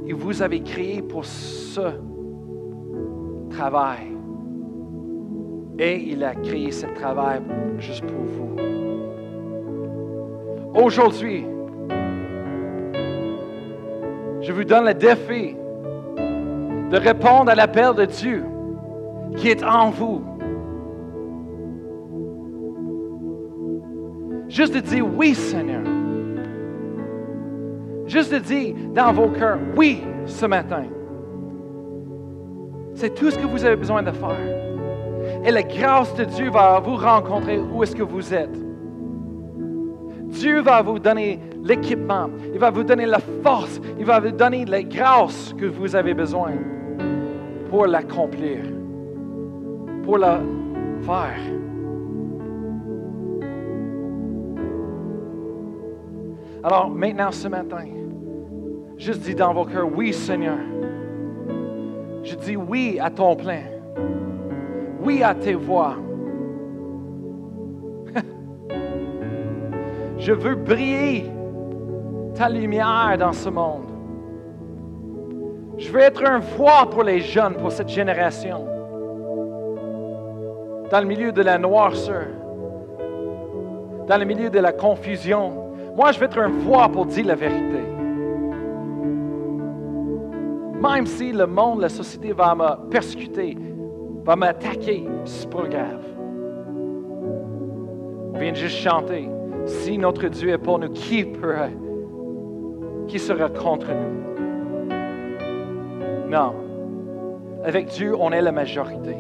[0.10, 1.82] Et vous avez créé pour ce
[3.52, 4.08] travail.
[5.78, 7.42] Et il a créé ce travail
[7.78, 8.56] juste pour vous.
[10.74, 11.46] Aujourd'hui,
[14.42, 15.56] je vous donne le défi
[16.90, 18.44] de répondre à l'appel de Dieu
[19.36, 20.24] qui est en vous.
[24.48, 25.89] Juste de dire oui, Seigneur.
[28.10, 30.86] Juste de dire dans vos cœurs oui ce matin.
[32.96, 35.46] C'est tout ce que vous avez besoin de faire.
[35.46, 38.58] Et la grâce de Dieu va vous rencontrer où est-ce que vous êtes.
[40.26, 44.66] Dieu va vous donner l'équipement, il va vous donner la force, il va vous donner
[44.66, 46.54] la grâce que vous avez besoin
[47.70, 48.60] pour l'accomplir,
[50.04, 50.40] pour la
[51.04, 51.40] faire.
[56.64, 57.86] Alors maintenant, ce matin,
[59.00, 60.58] juste dis dans vos cœurs, oui Seigneur.
[62.24, 63.64] Je dis oui à ton plein.
[65.02, 65.96] oui à tes voix.
[70.18, 71.26] Je veux briller
[72.36, 73.86] ta lumière dans ce monde.
[75.78, 78.66] Je veux être un voix pour les jeunes, pour cette génération.
[80.92, 82.28] Dans le milieu de la noirceur,
[84.08, 85.54] dans le milieu de la confusion,
[85.96, 87.80] moi je veux être un voix pour dire la vérité.
[90.82, 93.58] Même si le monde, la société va me persécuter,
[94.24, 96.06] va m'attaquer, c'est pas grave.
[98.34, 99.30] On juste chanter.
[99.66, 101.76] Si notre Dieu est pour nous, qui pourrait,
[103.08, 104.30] qui sera contre nous?
[106.30, 106.54] Non.
[107.66, 109.18] Avec Dieu, on est la majorité.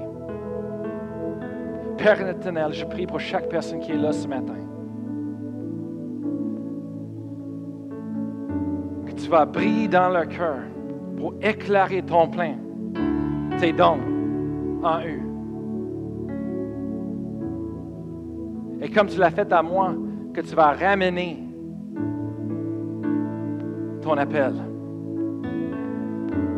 [1.97, 4.55] Père éternel, je prie pour chaque personne qui est là ce matin.
[9.05, 10.59] Que tu vas briller dans leur cœur
[11.19, 12.55] pour éclairer ton plein,
[13.59, 13.99] tes dons
[14.81, 15.19] en eux.
[18.81, 19.93] Et comme tu l'as fait à moi,
[20.33, 21.43] que tu vas ramener
[24.01, 24.53] ton appel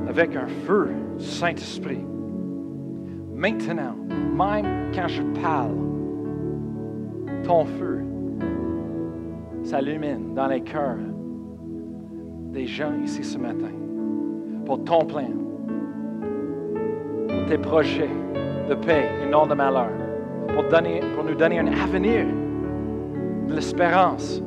[0.08, 2.06] avec un feu du Saint-Esprit.
[3.34, 3.96] Maintenant,
[4.36, 5.76] même quand je parle,
[7.44, 8.02] ton feu
[9.64, 10.98] s'illumine dans les cœurs
[12.52, 13.81] des gens ici ce matin
[14.72, 15.28] pour ton plein,
[17.28, 18.08] pour tes projets
[18.70, 19.90] de paix et non de malheur,
[20.48, 22.26] pour, donner, pour nous donner un avenir
[23.50, 24.42] de l'espérance.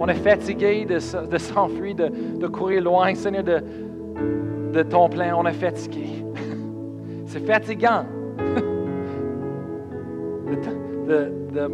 [0.00, 5.36] On est fatigué de, s'enfuir, de, courir loin, Seigneur, de, ton plein.
[5.36, 6.24] On est fatigué.
[7.26, 8.06] C'est fatigant
[11.06, 11.70] de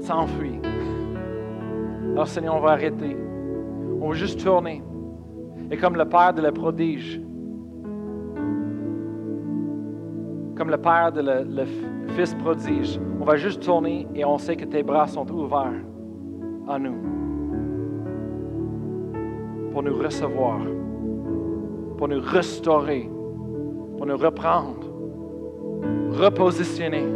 [0.00, 0.58] s'enfuir.
[2.14, 3.16] Alors, Seigneur, on va arrêter.
[4.00, 4.82] On va juste tourner.
[5.72, 7.18] Et comme le Père de la prodige,
[10.54, 11.64] comme le Père de le,
[12.14, 15.82] Fils prodige, on va juste tourner et on sait que tes bras sont ouverts
[16.68, 16.96] à nous.
[19.72, 20.60] Pour nous recevoir,
[21.96, 23.08] pour nous restaurer,
[23.96, 24.86] pour nous reprendre,
[26.10, 27.06] repositionner.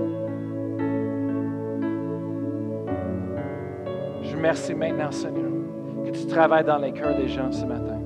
[4.22, 5.50] Je remercie maintenant, Seigneur,
[6.06, 8.05] que tu travailles dans les cœurs des gens ce matin.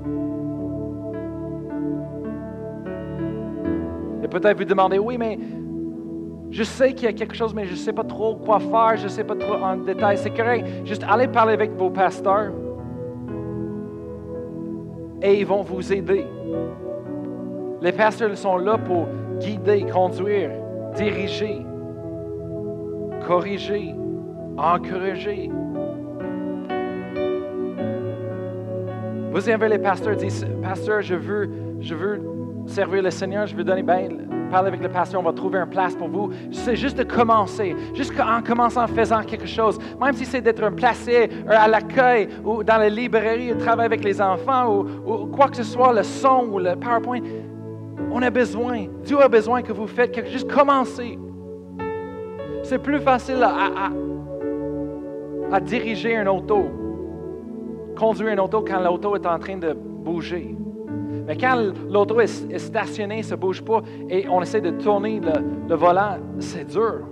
[4.30, 5.38] Peut-être vous demandez, oui, mais
[6.50, 8.96] je sais qu'il y a quelque chose, mais je ne sais pas trop quoi faire,
[8.96, 10.18] je ne sais pas trop en détail.
[10.18, 10.66] C'est correct.
[10.84, 12.52] Juste allez parler avec vos pasteurs
[15.22, 16.24] et ils vont vous aider.
[17.80, 19.06] Les pasteurs sont là pour
[19.38, 20.50] guider, conduire,
[20.96, 21.64] diriger,
[23.26, 23.94] corriger,
[24.56, 25.50] encourager.
[29.32, 32.20] Vous avez les pasteurs disent, pasteur, je veux, je veux
[32.70, 35.68] servir le Seigneur, je veux donner, ben, parler avec le pasteur, on va trouver une
[35.68, 36.30] place pour vous.
[36.50, 39.78] C'est juste de commencer, juste en commençant en faisant quelque chose.
[40.00, 44.20] Même si c'est d'être un placé à l'accueil ou dans la librairie, travailler avec les
[44.20, 47.20] enfants ou, quoi que ce soit, le son ou le PowerPoint,
[48.12, 50.40] on a besoin, Dieu a besoin que vous faites quelque chose.
[50.40, 51.18] Juste commencer.
[52.62, 53.90] C'est plus facile à,
[55.52, 56.68] à diriger un auto,
[57.96, 60.56] conduire un auto quand l'auto est en train de bouger.
[61.30, 65.76] Mais quand l'auto est, stationnée, ne se bouge pas et on essaie de tourner le,
[65.76, 67.06] volant, c'est dur.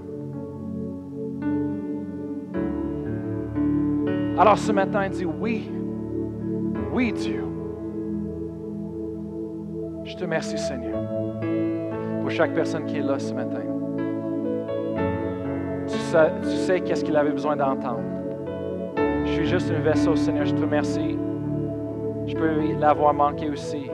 [4.37, 5.71] Alors ce matin, il dit oui,
[6.93, 7.45] oui Dieu.
[10.03, 10.99] Je te remercie Seigneur
[12.21, 13.63] pour chaque personne qui est là ce matin.
[15.87, 18.03] Tu sais, tu sais qu'est-ce qu'il avait besoin d'entendre.
[19.27, 20.45] Je suis juste un vaisseau, Seigneur.
[20.45, 21.17] Je te remercie.
[22.27, 23.89] Je peux l'avoir manqué aussi.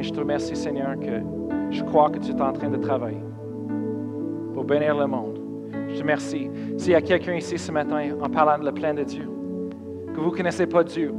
[0.00, 1.20] Mais je te remercie, Seigneur, que
[1.70, 3.22] je crois que tu es en train de travailler
[4.54, 5.38] pour bénir le monde.
[5.90, 6.48] Je te remercie.
[6.78, 9.28] S'il y a quelqu'un ici ce matin en parlant de le plein de Dieu,
[10.14, 11.12] que vous ne connaissez pas Dieu,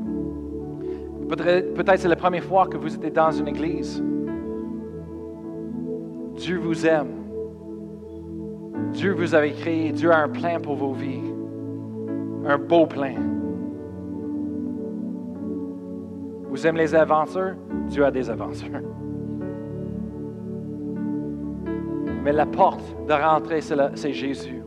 [1.29, 4.03] peut-être c'est la première fois que vous êtes dans une église.
[6.38, 7.11] Dieu vous aime.
[8.93, 9.91] Dieu vous avait créé.
[9.91, 11.21] Dieu a un plan pour vos vies.
[12.47, 13.13] Un beau plan.
[16.52, 17.56] Vous aimez les aventures?
[17.88, 18.82] Dieu a des aventures.
[22.24, 24.62] Mais la porte de rentrer, c'est Jésus.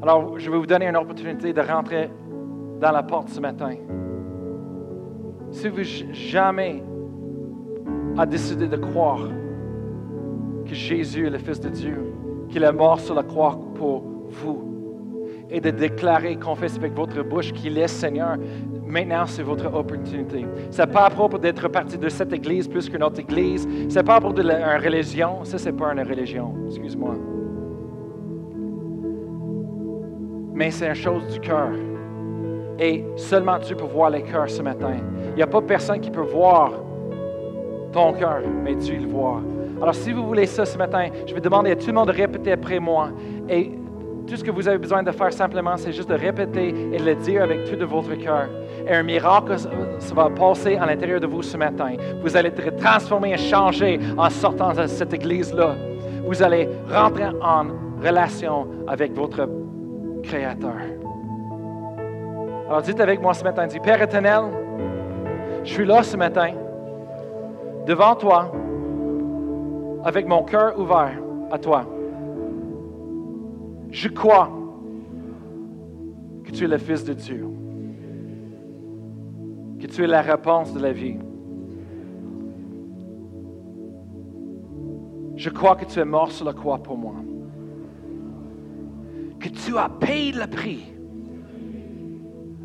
[0.00, 2.08] Alors, je vais vous donner une opportunité de rentrer
[2.80, 3.74] dans la porte ce matin.
[5.50, 6.82] Si vous jamais
[8.16, 9.28] a décidé de croire
[10.64, 12.12] que Jésus est le Fils de Dieu,
[12.48, 14.70] qu'il est mort sur la croix pour vous,
[15.50, 18.36] et de déclarer, confesser avec votre bouche qu'il est Seigneur,
[18.94, 20.46] Maintenant, c'est votre opportunité.
[20.70, 23.66] Ce n'est pas propre d'être partie de cette église plus qu'une autre église.
[23.88, 24.52] Ce n'est pas pour une
[24.84, 25.42] religion.
[25.42, 26.54] Ça, c'est pas une religion.
[26.68, 27.16] Excuse-moi.
[30.52, 31.70] Mais c'est une chose du cœur.
[32.78, 34.94] Et seulement tu peux voir les cœurs ce matin.
[35.30, 36.70] Il n'y a pas personne qui peut voir
[37.90, 39.40] ton cœur, mais Dieu le voit.
[39.82, 42.12] Alors, si vous voulez ça ce matin, je vais demander à tout le monde de
[42.12, 43.10] répéter après moi.
[43.48, 43.72] Et
[44.26, 47.04] tout ce que vous avez besoin de faire simplement, c'est juste de répéter et de
[47.04, 48.48] le dire avec tout de votre cœur.
[48.86, 51.96] Et un miracle ça va passer à l'intérieur de vous ce matin.
[52.22, 55.74] Vous allez être transformé et changé en sortant de cette église-là.
[56.26, 57.66] Vous allez rentrer en
[58.02, 59.48] relation avec votre
[60.22, 60.72] Créateur.
[62.66, 64.44] Alors dites avec moi ce matin, dis Père éternel,
[65.64, 66.52] je suis là ce matin,
[67.86, 68.50] devant toi,
[70.02, 71.12] avec mon cœur ouvert
[71.50, 71.84] à toi.
[73.90, 74.50] Je crois
[76.44, 77.46] que tu es le Fils de Dieu,
[79.84, 81.18] que tu es la réponse de la vie.
[85.36, 87.16] Je crois que tu es mort sur la croix pour moi,
[89.38, 90.86] que tu as payé le prix,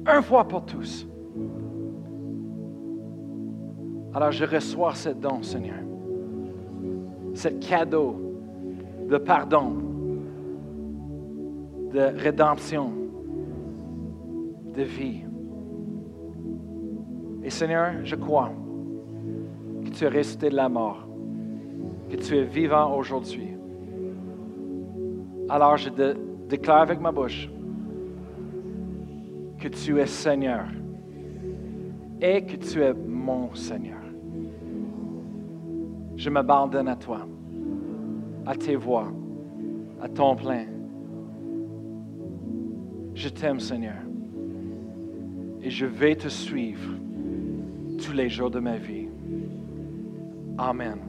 [0.05, 1.05] un fois pour tous.
[4.13, 5.83] Alors je reçois ce don, Seigneur,
[7.33, 8.15] ce cadeau
[9.09, 9.73] de pardon,
[11.91, 12.93] de rédemption,
[14.73, 15.28] de vie.
[17.49, 18.51] Et Seigneur, je crois
[19.83, 21.07] que tu es resté de la mort,
[22.07, 23.55] que tu es vivant aujourd'hui.
[25.49, 25.89] Alors je
[26.47, 27.49] déclare avec ma bouche
[29.57, 30.65] que tu es Seigneur
[32.21, 34.03] et que tu es mon Seigneur.
[36.17, 37.25] Je m'abandonne à toi,
[38.45, 39.11] à tes voies,
[39.99, 40.67] à ton plein.
[43.15, 44.03] Je t'aime, Seigneur.
[45.63, 46.91] Et je vais te suivre
[47.99, 49.07] tous les jours de ma vie.
[50.57, 50.99] Amen.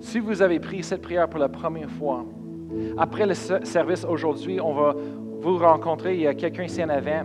[0.00, 2.24] Si vous avez pris cette prière pour la première fois,
[2.96, 4.94] après le service aujourd'hui, on va
[5.40, 6.14] vous rencontrer.
[6.14, 7.24] Il y a quelqu'un ici en avant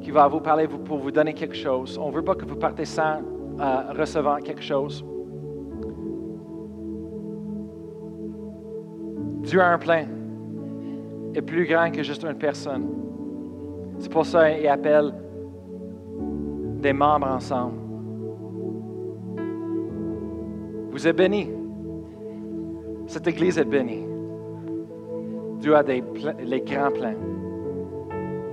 [0.00, 1.98] qui va vous parler pour vous donner quelque chose.
[1.98, 3.20] On ne veut pas que vous partez sans
[3.60, 5.04] euh, recevant quelque chose.
[9.42, 10.06] Dieu a un plein
[11.34, 12.88] est plus grand que juste une personne.
[13.98, 15.12] C'est pour ça qu'il appelle
[16.80, 17.78] des membres ensemble.
[20.90, 21.50] Vous êtes bénis.
[23.06, 24.06] Cette église est bénie.
[25.60, 26.02] Dieu a des
[26.40, 27.14] les grands plans.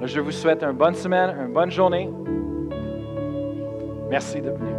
[0.01, 2.09] Je vous souhaite une bonne semaine, une bonne journée.
[4.09, 4.76] Merci de venir.